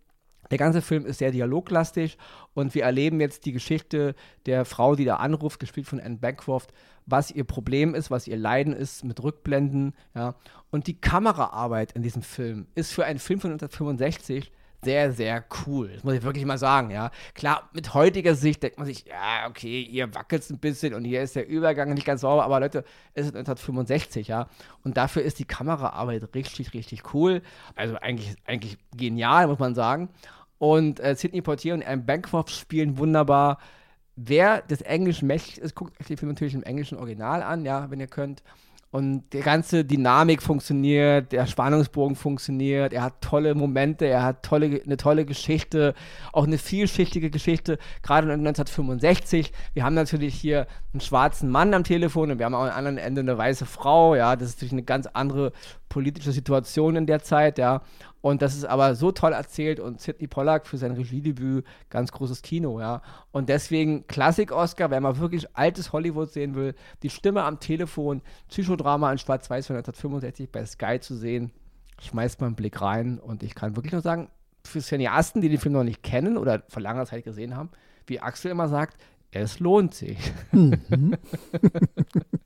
Der 0.52 0.58
ganze 0.58 0.82
Film 0.82 1.06
ist 1.06 1.20
sehr 1.20 1.32
dialoglastig 1.32 2.18
und 2.54 2.76
wir 2.76 2.84
erleben 2.84 3.20
jetzt 3.20 3.46
die 3.46 3.52
Geschichte 3.52 4.16
der 4.46 4.66
Frau, 4.66 4.96
die 4.96 5.06
da 5.06 5.18
anruft, 5.18 5.60
gespielt 5.60 5.88
von 5.88 6.00
Anne 6.00 6.18
Bancroft, 6.18 6.72
was 7.06 7.32
ihr 7.32 7.44
Problem 7.44 7.96
ist, 7.96 8.12
was 8.12 8.28
ihr 8.28 8.38
Leiden 8.38 8.74
ist 8.74 9.04
mit 9.04 9.22
Rückblenden. 9.24 9.94
Ja. 10.14 10.36
Und 10.72 10.88
die 10.88 11.00
Kameraarbeit 11.00 11.92
in 11.94 12.02
diesem 12.02 12.22
Film 12.22 12.68
ist 12.76 12.94
für 12.94 13.06
einen 13.06 13.20
Film 13.20 13.40
von 13.40 13.52
1965 13.52 14.52
sehr, 14.86 15.12
sehr 15.12 15.44
cool. 15.66 15.90
Das 15.94 16.04
muss 16.04 16.14
ich 16.14 16.24
wirklich 16.24 16.46
mal 16.46 16.58
sagen, 16.58 16.92
ja. 16.92 17.12
Klar, 17.34 17.70
mit 17.74 17.94
heutiger 17.94 18.36
Sicht 18.36 18.64
denkt 18.64 18.78
man 18.78 18.88
sich, 18.88 19.06
ja, 19.06 19.50
okay, 19.50 19.86
hier 19.90 20.16
wackelt 20.16 20.44
es 20.44 20.50
ein 20.50 20.60
bisschen 20.60 20.94
und 20.94 21.04
hier 21.04 21.22
ist 21.22 21.36
der 21.36 21.48
Übergang 21.48 21.94
nicht 21.94 22.06
ganz 22.06 22.22
sauber, 22.22 22.46
aber 22.46 22.62
Leute, 22.62 22.86
es 23.14 23.26
ist 23.26 23.36
1965, 23.36 24.30
ja. 24.30 24.48
Und 24.84 24.96
dafür 24.96 25.24
ist 25.24 25.40
die 25.40 25.46
Kameraarbeit 25.46 26.34
richtig, 26.34 26.74
richtig 26.74 27.14
cool. 27.14 27.42
Also 27.76 27.98
eigentlich, 27.98 28.36
eigentlich 28.46 28.78
genial, 28.96 29.48
muss 29.48 29.60
man 29.60 29.76
sagen. 29.76 30.10
Und 30.58 31.00
äh, 31.02 31.16
Sidney 31.16 31.42
Portier 31.42 31.74
und 31.74 31.86
Anne 31.86 32.04
Bancroft 32.04 32.52
spielen 32.52 32.98
wunderbar. 32.98 33.58
wer 34.16 34.62
des 34.62 34.82
Englischen 34.82 35.28
mächtig 35.28 35.58
ist, 35.58 35.76
guckt 35.76 36.00
euch 36.00 36.08
den 36.08 36.18
Film 36.18 36.32
natürlich 36.32 36.54
im 36.54 36.64
englischen 36.64 36.98
Original 36.98 37.44
an, 37.44 37.66
ja, 37.66 37.92
wenn 37.92 38.00
ihr 38.00 38.08
könnt. 38.08 38.44
Und 38.96 39.24
die 39.34 39.42
ganze 39.42 39.84
Dynamik 39.84 40.42
funktioniert, 40.42 41.34
der 41.34 41.48
Spannungsbogen 41.48 42.16
funktioniert, 42.16 42.94
er 42.94 43.04
hat 43.04 43.20
tolle 43.20 43.54
Momente, 43.54 44.06
er 44.06 44.24
hat 44.24 44.42
tolle, 44.42 44.82
eine 44.86 44.96
tolle 44.96 45.26
Geschichte, 45.26 45.94
auch 46.32 46.46
eine 46.46 46.58
vielschichtige 46.58 47.30
Geschichte, 47.30 47.78
gerade 48.04 48.32
1965. 48.32 49.52
Wir 49.74 49.84
haben 49.84 49.96
natürlich 49.96 50.36
hier 50.36 50.66
einen 50.94 51.02
schwarzen 51.02 51.50
Mann 51.50 51.74
am 51.74 51.84
Telefon 51.84 52.32
und 52.32 52.40
wir 52.40 52.46
haben 52.46 52.56
auch 52.56 52.64
am 52.64 52.72
anderen 52.72 52.98
Ende 52.98 53.20
eine 53.20 53.38
weiße 53.38 53.66
Frau, 53.66 54.16
ja, 54.16 54.38
das 54.38 54.48
ist 54.48 54.56
natürlich 54.60 54.72
eine 54.72 54.84
ganz 54.84 55.08
andere 55.08 55.52
politische 55.90 56.32
Situation 56.32 56.96
in 56.96 57.06
der 57.06 57.22
Zeit, 57.22 57.58
ja. 57.58 57.82
Und 58.26 58.42
das 58.42 58.56
ist 58.56 58.66
aber 58.66 58.96
so 58.96 59.12
toll 59.12 59.34
erzählt 59.34 59.80
und 59.80 60.02
Sidney 60.02 60.26
Pollack 60.26 60.66
für 60.66 60.78
sein 60.80 60.94
Regiedebüt 60.94 61.64
ganz 61.92 62.12
großes 62.12 62.42
Kino, 62.42 62.80
ja. 62.80 63.04
Und 63.32 63.50
deswegen 63.50 64.08
Klassik-Oscar, 64.08 64.90
wenn 64.90 65.04
man 65.04 65.20
wirklich 65.20 65.56
altes 65.56 65.94
Hollywood 65.94 66.32
sehen 66.32 66.56
will, 66.56 66.74
die 67.04 67.12
Stimme 67.12 67.44
am 67.44 67.60
Telefon, 67.60 68.24
Psychodrama 68.50 69.12
in 69.12 69.20
Schwarz-Weiß 69.20 69.68
von 69.68 69.76
1965 69.76 70.52
bei 70.52 70.66
Sky 70.66 71.00
zu 71.00 71.14
sehen, 71.16 71.52
schmeißt 72.02 72.42
mal 72.42 72.48
einen 72.48 72.56
Blick 72.56 72.82
rein 72.82 73.20
und 73.20 73.44
ich 73.44 73.54
kann 73.54 73.76
wirklich 73.76 73.94
nur 73.94 74.02
sagen, 74.02 74.30
für 74.64 74.82
Cineasten, 74.82 75.44
die 75.44 75.50
den 75.50 75.60
Film 75.60 75.74
noch 75.74 75.84
nicht 75.84 76.02
kennen 76.02 76.40
oder 76.40 76.64
vor 76.68 76.82
langer 76.82 77.06
Zeit 77.06 77.26
gesehen 77.26 77.56
haben, 77.56 77.70
wie 78.08 78.22
Axel 78.22 78.50
immer 78.50 78.70
sagt, 78.70 78.98
es 79.30 79.60
lohnt 79.60 79.94
sich. 79.94 80.18
Mhm. 80.52 80.80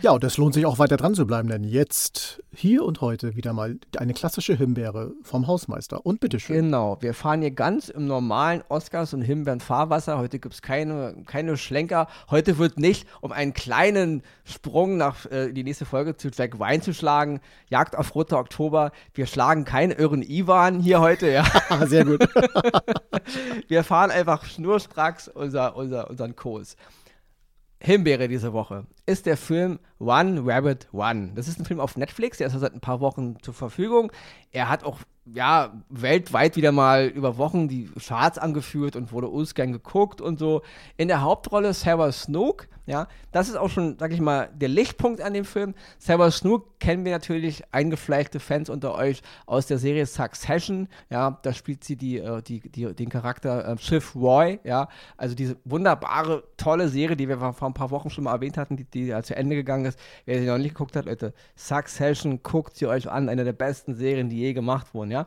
ja, 0.00 0.12
und 0.12 0.24
es 0.24 0.38
lohnt 0.38 0.54
sich 0.54 0.64
auch 0.66 0.78
weiter 0.78 0.96
dran 0.96 1.14
zu 1.14 1.26
bleiben, 1.26 1.48
denn 1.48 1.62
jetzt, 1.62 2.42
hier 2.54 2.84
und 2.84 3.00
heute 3.02 3.36
wieder 3.36 3.52
mal 3.52 3.76
eine 3.98 4.14
klassische 4.14 4.56
Himbeere 4.56 5.12
vom 5.22 5.46
Hausmeister. 5.46 6.04
Und 6.06 6.20
bitteschön. 6.20 6.56
Genau, 6.56 6.96
wir 7.00 7.14
fahren 7.14 7.42
hier 7.42 7.50
ganz 7.50 7.88
im 7.88 8.06
normalen 8.06 8.62
Oscars- 8.68 9.14
und 9.14 9.22
Himbeeren-Fahrwasser. 9.22 10.18
Heute 10.18 10.38
gibt 10.38 10.54
es 10.54 10.62
keine, 10.62 11.14
keine 11.26 11.56
Schlenker. 11.56 12.08
Heute 12.30 12.58
wird 12.58 12.78
nicht, 12.78 13.06
um 13.20 13.30
einen 13.30 13.52
kleinen 13.52 14.22
Sprung 14.44 14.96
nach 14.96 15.26
äh, 15.30 15.52
die 15.52 15.64
nächste 15.64 15.84
Folge 15.84 16.16
zu 16.16 16.28
Jack 16.28 16.58
Wein 16.58 16.82
zu 16.82 16.94
schlagen, 16.94 17.40
Jagd 17.68 17.96
auf 17.96 18.14
Roter 18.14 18.38
Oktober. 18.38 18.92
Wir 19.14 19.26
schlagen 19.26 19.64
keinen 19.64 19.92
irren 19.92 20.22
Ivan 20.22 20.80
hier 20.80 21.00
heute. 21.00 21.30
Ja. 21.30 21.44
Sehr 21.86 22.04
gut. 22.04 22.20
wir 23.68 23.84
fahren 23.84 24.10
einfach 24.10 24.44
schnurstracks 24.44 25.28
unser, 25.28 25.76
unser, 25.76 26.08
unser 26.10 26.22
unseren 26.22 26.36
Kurs. 26.36 26.76
Himbeere 27.84 28.28
diese 28.28 28.52
Woche. 28.52 28.86
Ist 29.06 29.26
der 29.26 29.36
Film 29.36 29.80
One 30.02 30.42
Rabbit 30.44 30.88
One. 30.92 31.32
Das 31.34 31.48
ist 31.48 31.58
ein 31.58 31.64
Film 31.64 31.80
auf 31.80 31.96
Netflix, 31.96 32.38
der 32.38 32.48
ist 32.48 32.58
seit 32.58 32.74
ein 32.74 32.80
paar 32.80 33.00
Wochen 33.00 33.36
zur 33.42 33.54
Verfügung. 33.54 34.10
Er 34.50 34.68
hat 34.68 34.84
auch 34.84 34.98
ja, 35.24 35.72
weltweit 35.88 36.56
wieder 36.56 36.72
mal 36.72 37.06
über 37.06 37.38
Wochen 37.38 37.68
die 37.68 37.88
Charts 38.04 38.38
angeführt 38.38 38.96
und 38.96 39.12
wurde 39.12 39.28
uns 39.28 39.54
gern 39.54 39.72
geguckt 39.72 40.20
und 40.20 40.38
so. 40.38 40.62
In 40.96 41.06
der 41.06 41.22
Hauptrolle 41.22 41.74
Sarah 41.74 42.10
Snook, 42.10 42.66
ja, 42.86 43.06
das 43.30 43.48
ist 43.48 43.54
auch 43.54 43.70
schon, 43.70 43.96
sag 44.00 44.12
ich 44.12 44.20
mal, 44.20 44.50
der 44.52 44.68
Lichtpunkt 44.68 45.20
an 45.20 45.32
dem 45.32 45.44
Film. 45.44 45.74
Sarah 45.98 46.32
Snook 46.32 46.80
kennen 46.80 47.04
wir 47.04 47.12
natürlich, 47.12 47.62
eingefleischte 47.70 48.40
Fans 48.40 48.68
unter 48.68 48.96
euch 48.96 49.22
aus 49.46 49.66
der 49.66 49.78
Serie 49.78 50.06
Succession, 50.06 50.88
ja, 51.08 51.38
da 51.42 51.52
spielt 51.52 51.84
sie 51.84 51.94
die, 51.94 52.18
äh, 52.18 52.42
die, 52.42 52.58
die, 52.58 52.92
den 52.92 53.08
Charakter 53.08 53.68
äh, 53.68 53.78
Shiv 53.78 54.16
Roy, 54.16 54.58
ja, 54.64 54.88
also 55.16 55.36
diese 55.36 55.56
wunderbare, 55.64 56.42
tolle 56.56 56.88
Serie, 56.88 57.16
die 57.16 57.28
wir 57.28 57.38
vor 57.38 57.68
ein 57.68 57.74
paar 57.74 57.92
Wochen 57.92 58.10
schon 58.10 58.24
mal 58.24 58.32
erwähnt 58.32 58.56
hatten, 58.56 58.76
die, 58.76 58.84
die 58.84 59.06
ja 59.06 59.22
zu 59.22 59.36
Ende 59.36 59.54
gegangen 59.54 59.84
ist. 59.84 59.91
Wer 60.24 60.40
sie 60.40 60.46
noch 60.46 60.58
nicht 60.58 60.74
geguckt 60.74 60.96
hat, 60.96 61.06
Leute, 61.06 61.32
Succession, 61.56 62.42
guckt 62.42 62.76
sie 62.76 62.86
euch 62.86 63.10
an, 63.10 63.28
eine 63.28 63.44
der 63.44 63.52
besten 63.52 63.94
Serien, 63.94 64.28
die 64.28 64.38
je 64.38 64.52
gemacht 64.52 64.94
wurden, 64.94 65.10
ja. 65.10 65.26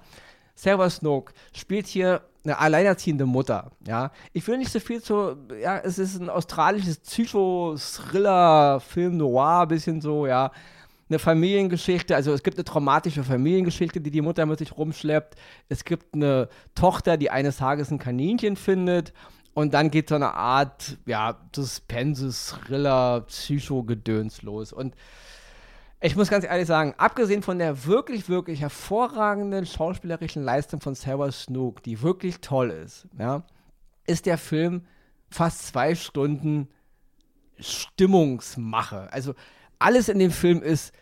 Sarah 0.56 0.90
Snook 0.90 1.34
spielt 1.54 1.86
hier 1.86 2.22
eine 2.44 2.58
alleinerziehende 2.60 3.26
Mutter, 3.26 3.72
ja. 3.86 4.12
Ich 4.34 4.48
will 4.48 4.58
nicht 4.58 4.72
so 4.72 4.80
viel 4.80 5.02
zu, 5.02 5.36
ja, 5.62 5.78
es 5.80 6.00
ist 6.00 6.20
ein 6.20 6.30
australisches 6.30 7.00
Psycho-Thriller, 7.00 8.80
Film 8.80 9.18
Noir, 9.18 9.66
bisschen 9.68 10.02
so, 10.02 10.28
ja. 10.28 10.52
Eine 11.08 11.20
Familiengeschichte, 11.20 12.16
also 12.16 12.34
es 12.34 12.42
gibt 12.42 12.58
eine 12.58 12.64
traumatische 12.64 13.24
Familiengeschichte, 13.24 14.02
die 14.02 14.10
die 14.10 14.22
Mutter 14.22 14.48
mit 14.48 14.58
sich 14.58 14.76
rumschleppt. 14.76 15.36
Es 15.70 15.86
gibt 15.86 16.16
eine 16.16 16.50
Tochter, 16.74 17.18
die 17.18 17.30
eines 17.30 17.58
Tages 17.58 17.92
ein 17.92 18.00
Kaninchen 18.00 18.56
findet 18.56 19.14
und 19.56 19.74
dann 19.74 19.90
geht 19.90 20.10
so 20.10 20.16
eine 20.16 20.34
Art, 20.34 20.98
ja, 21.06 21.40
Suspense, 21.56 22.30
Thriller, 22.30 23.22
Psycho-Gedöns 23.22 24.42
los. 24.42 24.74
Und 24.74 24.96
ich 26.02 26.18
muss 26.18 26.30
ganz 26.30 26.44
ehrlich 26.44 26.68
sagen, 26.68 26.94
abgesehen 26.98 27.42
von 27.42 27.58
der 27.58 27.86
wirklich, 27.86 28.28
wirklich 28.28 28.60
hervorragenden 28.60 29.66
schauspielerischen 29.66 30.44
Leistung 30.44 30.82
von 30.82 30.94
Sarah 30.94 31.32
Snook, 31.32 31.82
die 31.84 32.02
wirklich 32.02 32.42
toll 32.42 32.70
ist, 32.70 33.08
ja, 33.18 33.44
ist 34.06 34.26
der 34.26 34.38
Film 34.38 34.86
fast 35.30 35.68
zwei 35.68 35.96
Stunden 35.96 36.68
Stimmungsmache. 37.58 39.08
Also 39.14 39.36
alles 39.80 40.10
in 40.10 40.20
dem 40.20 40.32
Film 40.32 40.62
ist, 40.62 40.94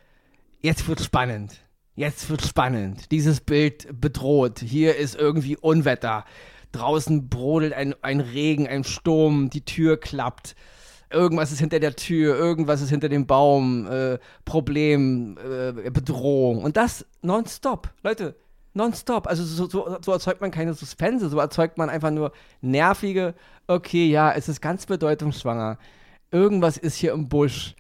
jetzt 0.59 0.87
wird 0.87 1.01
spannend. 1.01 1.59
Jetzt 1.95 2.29
wird 2.29 2.43
spannend. 2.43 3.11
Dieses 3.11 3.41
Bild 3.41 3.99
bedroht. 3.99 4.59
Hier 4.59 4.95
ist 4.95 5.15
irgendwie 5.15 5.57
Unwetter. 5.57 6.23
Draußen 6.73 7.29
brodelt 7.29 7.73
ein, 7.73 7.95
ein 8.01 8.19
Regen, 8.19 8.67
ein 8.67 8.83
Sturm, 8.83 9.49
die 9.49 9.63
Tür 9.63 9.97
klappt 9.97 10.55
irgendwas 11.13 11.51
ist 11.51 11.59
hinter 11.59 11.79
der 11.79 11.95
Tür, 11.95 12.35
irgendwas 12.35 12.81
ist 12.81 12.89
hinter 12.89 13.09
dem 13.09 13.25
Baum, 13.25 13.87
äh, 13.87 14.17
Problem, 14.45 15.37
äh, 15.37 15.89
Bedrohung. 15.91 16.63
Und 16.63 16.75
das 16.75 17.05
nonstop. 17.21 17.89
Leute, 18.03 18.35
nonstop. 18.73 19.27
Also 19.27 19.43
so, 19.43 19.67
so, 19.69 19.97
so, 20.01 20.11
erzeugt 20.11 20.41
man 20.41 20.51
keine 20.51 20.73
Suspense, 20.73 21.29
so 21.29 21.39
erzeugt 21.39 21.77
man 21.77 21.89
einfach 21.89 22.11
nur 22.11 22.31
nervige, 22.61 23.35
okay, 23.67 24.07
ja, 24.07 24.31
es 24.33 24.49
ist 24.49 24.61
ganz 24.61 24.85
bedeutungsschwanger. 24.85 25.77
Irgendwas 26.31 26.77
ist 26.77 26.95
hier 26.95 27.13
im 27.13 27.29
Busch. 27.29 27.75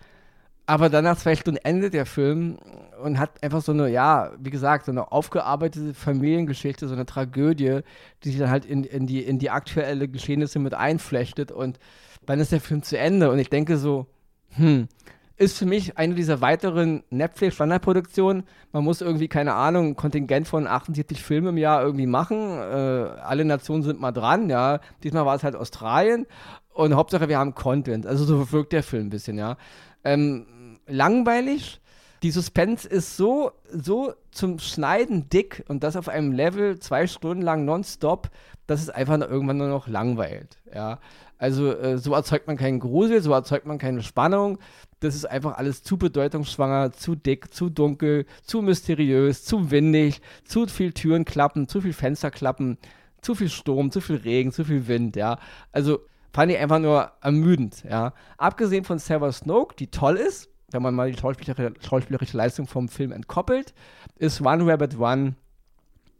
Aber 0.65 0.89
dann 0.89 1.03
nach 1.03 1.17
zwei 1.17 1.35
Stunden 1.35 1.59
endet 1.63 1.93
der 1.93 2.05
Film 2.05 2.57
und 3.01 3.19
hat 3.19 3.43
einfach 3.43 3.61
so 3.61 3.73
eine, 3.73 3.89
ja, 3.89 4.31
wie 4.39 4.49
gesagt, 4.49 4.85
so 4.85 4.91
eine 4.91 5.11
aufgearbeitete 5.11 5.93
Familiengeschichte, 5.93 6.87
so 6.87 6.93
eine 6.93 7.05
Tragödie, 7.05 7.81
die 8.23 8.29
sich 8.29 8.39
dann 8.39 8.49
halt 8.49 8.65
in, 8.65 8.85
in, 8.85 9.05
die, 9.05 9.21
in 9.21 9.39
die 9.39 9.49
aktuelle 9.49 10.07
Geschehnisse 10.07 10.59
mit 10.59 10.73
einflechtet 10.73 11.51
und 11.51 11.79
dann 12.25 12.39
ist 12.39 12.53
der 12.53 12.61
Film 12.61 12.81
zu 12.81 12.97
Ende. 12.97 13.29
Und 13.29 13.39
ich 13.39 13.49
denke 13.49 13.77
so, 13.77 14.07
hm, 14.51 14.87
ist 15.35 15.57
für 15.57 15.65
mich 15.65 15.97
eine 15.97 16.13
dieser 16.13 16.41
weiteren 16.41 17.03
Netflix-Standardproduktionen. 17.09 18.43
Man 18.71 18.83
muss 18.83 19.01
irgendwie, 19.01 19.27
keine 19.27 19.55
Ahnung, 19.55 19.87
ein 19.87 19.95
Kontingent 19.95 20.47
von 20.47 20.67
78 20.67 21.21
Filmen 21.21 21.49
im 21.49 21.57
Jahr 21.57 21.81
irgendwie 21.83 22.05
machen. 22.05 22.37
Äh, 22.37 23.09
alle 23.21 23.43
Nationen 23.43 23.83
sind 23.83 23.99
mal 23.99 24.11
dran, 24.11 24.49
ja. 24.49 24.79
Diesmal 25.03 25.25
war 25.25 25.35
es 25.35 25.43
halt 25.43 25.55
Australien. 25.55 26.27
Und 26.73 26.95
Hauptsache, 26.95 27.29
wir 27.29 27.37
haben 27.37 27.55
Content. 27.55 28.05
Also 28.05 28.25
so 28.25 28.51
wirkt 28.51 28.73
der 28.73 28.83
Film 28.83 29.07
ein 29.07 29.09
bisschen, 29.09 29.37
ja. 29.37 29.57
Ähm, 30.03 30.79
langweilig. 30.87 31.79
Die 32.23 32.31
Suspense 32.31 32.87
ist 32.87 33.17
so, 33.17 33.51
so 33.69 34.13
zum 34.31 34.59
Schneiden 34.59 35.27
dick 35.29 35.65
und 35.67 35.83
das 35.83 35.97
auf 35.97 36.07
einem 36.07 36.31
Level 36.31 36.79
zwei 36.79 37.05
Stunden 37.05 37.43
lang 37.43 37.65
nonstop, 37.65 38.29
dass 38.65 38.81
es 38.81 38.89
einfach 38.89 39.19
irgendwann 39.19 39.57
nur 39.57 39.67
noch 39.67 39.87
langweilt. 39.87 40.57
Ja. 40.73 40.99
Also 41.37 41.73
äh, 41.73 41.97
so 41.97 42.13
erzeugt 42.13 42.47
man 42.47 42.55
keinen 42.55 42.79
Grusel, 42.79 43.21
so 43.21 43.33
erzeugt 43.33 43.65
man 43.65 43.77
keine 43.77 44.01
Spannung. 44.01 44.59
Das 45.01 45.15
ist 45.15 45.25
einfach 45.25 45.57
alles 45.57 45.83
zu 45.83 45.97
bedeutungsschwanger, 45.97 46.93
zu 46.93 47.15
dick, 47.15 47.53
zu 47.53 47.69
dunkel, 47.69 48.25
zu 48.43 48.61
mysteriös, 48.61 49.43
zu 49.43 49.69
windig, 49.69 50.21
zu 50.45 50.65
viel 50.67 50.93
Türen 50.93 51.25
klappen, 51.25 51.67
zu 51.67 51.81
viel 51.81 51.91
Fenster 51.91 52.31
klappen, 52.31 52.77
zu 53.21 53.35
viel 53.35 53.49
Sturm, 53.49 53.91
zu 53.91 53.99
viel 53.99 54.15
Regen, 54.15 54.53
zu 54.53 54.63
viel 54.63 54.87
Wind, 54.87 55.17
ja. 55.17 55.37
Also 55.73 55.99
fand 56.33 56.51
ich 56.51 56.57
einfach 56.57 56.79
nur 56.79 57.11
ermüdend, 57.21 57.83
ja. 57.83 58.13
Abgesehen 58.37 58.83
von 58.83 58.99
Sarah 58.99 59.31
Snoke, 59.31 59.75
die 59.75 59.87
toll 59.87 60.17
ist, 60.17 60.49
wenn 60.71 60.81
man 60.81 60.95
mal 60.95 61.11
die 61.11 61.17
schauspielerische, 61.17 61.73
schauspielerische 61.79 62.35
Leistung 62.35 62.67
vom 62.67 62.89
Film 62.89 63.11
entkoppelt, 63.11 63.73
ist 64.17 64.41
One 64.41 64.65
Rabbit 64.65 64.97
One 64.97 65.35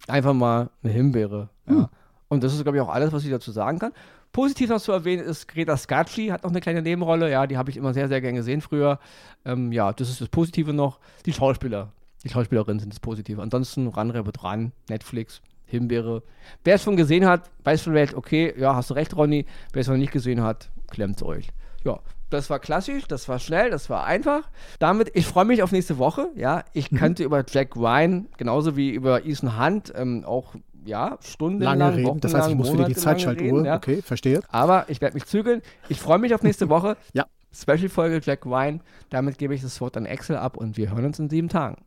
einfach 0.07 0.33
mal 0.33 0.69
eine 0.83 0.93
Himbeere, 0.93 1.49
ja. 1.67 1.73
Hm. 1.73 1.87
Und 2.29 2.43
das 2.43 2.53
ist, 2.53 2.63
glaube 2.63 2.77
ich, 2.77 2.81
auch 2.81 2.89
alles, 2.89 3.13
was 3.13 3.23
ich 3.23 3.29
dazu 3.29 3.51
sagen 3.51 3.77
kann. 3.77 3.91
Positiv 4.31 4.69
noch 4.69 4.81
zu 4.81 4.91
erwähnen 4.91 5.23
ist 5.23 5.47
Greta 5.47 5.77
Scacchi, 5.77 6.29
hat 6.29 6.43
noch 6.43 6.49
eine 6.49 6.61
kleine 6.61 6.81
Nebenrolle. 6.81 7.29
Ja, 7.29 7.45
die 7.45 7.57
habe 7.57 7.69
ich 7.69 7.77
immer 7.77 7.93
sehr, 7.93 8.07
sehr 8.07 8.21
gern 8.21 8.33
gesehen 8.33 8.61
früher. 8.61 8.97
Ähm, 9.45 9.71
ja, 9.71 9.93
das 9.93 10.09
ist 10.09 10.19
das 10.19 10.29
Positive 10.29 10.73
noch. 10.73 10.99
Die 11.27 11.33
Schauspieler, 11.33 11.91
die 12.23 12.29
Schauspielerinnen 12.29 12.79
sind 12.79 12.91
das 12.91 12.99
Positive. 12.99 13.39
Ansonsten 13.39 13.87
ran, 13.87 14.09
Rabbit 14.09 14.43
ran, 14.43 14.71
Netflix, 14.89 15.43
Himbeere. 15.73 16.23
Wer 16.63 16.75
es 16.75 16.83
schon 16.83 16.95
gesehen 16.95 17.25
hat, 17.25 17.49
weiß 17.63 17.81
vielleicht, 17.81 18.13
okay, 18.13 18.53
ja, 18.57 18.75
hast 18.75 18.89
du 18.89 18.93
recht, 18.93 19.15
Ronny. 19.15 19.45
Wer 19.71 19.81
es 19.81 19.87
noch 19.87 19.97
nicht 19.97 20.11
gesehen 20.11 20.41
hat, 20.41 20.69
klemmt 20.89 21.21
euch. 21.23 21.49
Ja, 21.83 21.99
das 22.29 22.49
war 22.49 22.59
klassisch, 22.59 23.07
das 23.07 23.29
war 23.29 23.39
schnell, 23.39 23.69
das 23.69 23.89
war 23.89 24.05
einfach. 24.05 24.49
Damit, 24.79 25.11
ich 25.13 25.25
freue 25.25 25.45
mich 25.45 25.61
auf 25.61 25.71
nächste 25.71 25.97
Woche. 25.97 26.29
Ja, 26.35 26.63
ich 26.73 26.91
mhm. 26.91 26.97
könnte 26.97 27.23
über 27.23 27.43
Jack 27.47 27.75
Ryan 27.75 28.27
genauso 28.37 28.75
wie 28.75 28.89
über 28.89 29.25
Ethan 29.25 29.59
Hunt 29.59 29.93
ähm, 29.95 30.23
auch 30.25 30.55
ja, 30.85 31.17
stundenlang, 31.21 31.79
Lange 31.79 31.97
reden. 31.97 32.19
Das 32.19 32.33
heißt, 32.33 32.49
ich 32.49 32.55
muss 32.55 32.73
wieder 32.73 32.85
die 32.85 32.95
Zeitschaltuhr. 32.95 33.65
Ja. 33.65 33.75
Okay, 33.77 34.01
verstehe. 34.01 34.41
Aber 34.49 34.85
ich 34.89 35.01
werde 35.01 35.13
mich 35.13 35.25
zügeln. 35.25 35.61
Ich 35.89 35.99
freue 35.99 36.19
mich 36.19 36.33
auf 36.33 36.43
nächste 36.43 36.69
Woche. 36.69 36.97
ja. 37.13 37.25
Special-Folge 37.53 38.19
Jack 38.23 38.45
Wine. 38.45 38.79
Damit 39.09 39.37
gebe 39.37 39.53
ich 39.53 39.61
das 39.61 39.79
Wort 39.79 39.95
an 39.95 40.05
Excel 40.05 40.37
ab 40.37 40.57
und 40.57 40.75
wir 40.75 40.89
hören 40.89 41.05
uns 41.05 41.19
in 41.19 41.29
sieben 41.29 41.49
Tagen. 41.49 41.77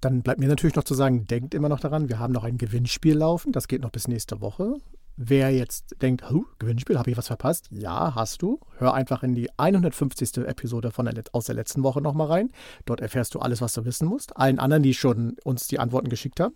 Dann 0.00 0.22
bleibt 0.22 0.40
mir 0.40 0.48
natürlich 0.48 0.76
noch 0.76 0.84
zu 0.84 0.94
sagen, 0.94 1.26
denkt 1.26 1.54
immer 1.54 1.68
noch 1.68 1.80
daran, 1.80 2.08
wir 2.08 2.18
haben 2.18 2.32
noch 2.32 2.44
ein 2.44 2.58
Gewinnspiel 2.58 3.16
laufen. 3.16 3.52
Das 3.52 3.68
geht 3.68 3.82
noch 3.82 3.90
bis 3.90 4.08
nächste 4.08 4.40
Woche. 4.40 4.76
Wer 5.16 5.50
jetzt 5.50 5.96
denkt, 6.00 6.24
oh, 6.32 6.46
Gewinnspiel, 6.58 6.98
habe 6.98 7.10
ich 7.10 7.16
was 7.18 7.26
verpasst? 7.26 7.66
Ja, 7.70 8.14
hast 8.14 8.40
du. 8.40 8.58
Hör 8.78 8.94
einfach 8.94 9.22
in 9.22 9.34
die 9.34 9.50
150. 9.58 10.38
Episode 10.38 10.90
von 10.90 11.04
der, 11.04 11.22
aus 11.32 11.44
der 11.44 11.54
letzten 11.54 11.82
Woche 11.82 12.00
nochmal 12.00 12.28
rein. 12.28 12.50
Dort 12.86 13.02
erfährst 13.02 13.34
du 13.34 13.40
alles, 13.40 13.60
was 13.60 13.74
du 13.74 13.84
wissen 13.84 14.08
musst. 14.08 14.36
Allen 14.38 14.58
anderen, 14.58 14.82
die 14.82 14.94
schon 14.94 15.36
uns 15.44 15.66
die 15.66 15.78
Antworten 15.78 16.08
geschickt 16.08 16.40
haben. 16.40 16.54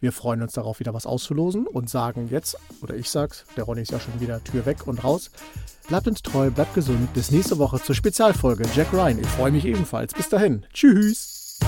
Wir 0.00 0.12
freuen 0.12 0.40
uns 0.42 0.54
darauf, 0.54 0.80
wieder 0.80 0.94
was 0.94 1.06
auszulosen 1.06 1.66
und 1.66 1.90
sagen 1.90 2.28
jetzt, 2.30 2.58
oder 2.82 2.94
ich 2.96 3.10
sag's, 3.10 3.44
der 3.56 3.64
Ronny 3.64 3.82
ist 3.82 3.92
ja 3.92 4.00
schon 4.00 4.18
wieder 4.20 4.42
Tür 4.44 4.64
weg 4.66 4.86
und 4.86 5.04
raus. 5.04 5.30
Bleibt 5.88 6.08
uns 6.08 6.22
treu, 6.22 6.50
bleibt 6.50 6.74
gesund. 6.74 7.12
Bis 7.12 7.30
nächste 7.30 7.58
Woche 7.58 7.82
zur 7.82 7.94
Spezialfolge 7.94 8.64
Jack 8.74 8.92
Ryan. 8.94 9.20
Ich 9.20 9.28
freue 9.28 9.52
mich 9.52 9.66
ebenfalls. 9.66 10.14
Bis 10.14 10.28
dahin. 10.28 10.64
Tschüss. 10.72 11.58